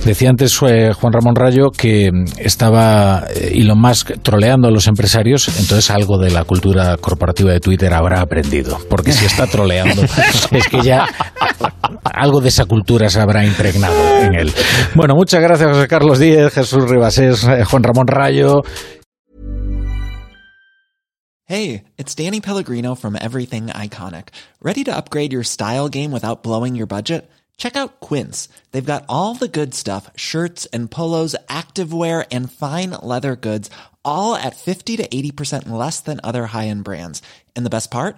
decía 0.03 0.29
antes 0.29 0.57
eh, 0.67 0.91
Juan 0.93 1.13
Ramón 1.13 1.35
Rayo 1.35 1.69
que 1.71 2.11
estaba 2.37 3.25
eh, 3.33 3.53
Elon 3.55 3.79
Musk 3.79 4.11
troleando 4.21 4.67
a 4.67 4.71
los 4.71 4.87
empresarios, 4.87 5.47
entonces 5.47 5.89
algo 5.91 6.17
de 6.17 6.31
la 6.31 6.43
cultura 6.43 6.97
corporativa 6.97 7.51
de 7.51 7.59
Twitter 7.59 7.93
habrá 7.93 8.21
aprendido. 8.21 8.77
Porque 8.89 9.11
si 9.11 9.25
está 9.25 9.47
troleando 9.47 9.74
es 9.83 10.67
que 10.67 10.81
ya 10.81 11.07
algo 12.03 12.41
de 12.41 12.49
esa 12.49 12.65
cultura 12.65 13.09
se 13.09 13.19
habrá 13.19 13.45
impregnado 13.45 13.95
en 14.21 14.35
él. 14.35 14.53
Bueno, 14.93 15.15
muchas 15.15 15.41
gracias 15.41 15.69
José 15.69 15.87
Carlos 15.87 16.19
Díez, 16.19 16.53
Jesús 16.53 16.89
Ribasés, 16.89 17.43
eh, 17.43 17.63
Juan 17.65 17.83
Ramón 17.83 18.07
Rayo. 18.07 18.63
Hey, 21.47 21.83
it's 21.97 22.15
Danny 22.15 22.41
Pellegrino 22.41 22.95
from 22.95 23.15
Everything 23.15 23.67
Iconic. 23.67 24.29
Ready 24.61 24.83
to 24.85 24.95
upgrade 24.95 25.31
your 25.31 25.43
style 25.43 25.89
game 25.89 26.11
without 26.11 26.41
blowing 26.41 26.75
your 26.75 26.87
budget? 26.87 27.29
Check 27.57 27.75
out 27.75 27.99
Quince. 27.99 28.49
They've 28.71 28.83
got 28.83 29.05
all 29.07 29.35
the 29.35 29.47
good 29.47 29.75
stuff, 29.75 30.09
shirts 30.15 30.65
and 30.73 30.89
polos, 30.89 31.35
activewear 31.47 32.25
and 32.31 32.51
fine 32.51 32.91
leather 33.01 33.35
goods, 33.35 33.69
all 34.03 34.35
at 34.35 34.55
50 34.55 34.97
to 34.97 35.07
80% 35.07 35.69
less 35.69 36.01
than 36.01 36.19
other 36.23 36.47
high-end 36.47 36.83
brands. 36.83 37.21
And 37.55 37.65
the 37.65 37.69
best 37.69 37.91
part? 37.91 38.17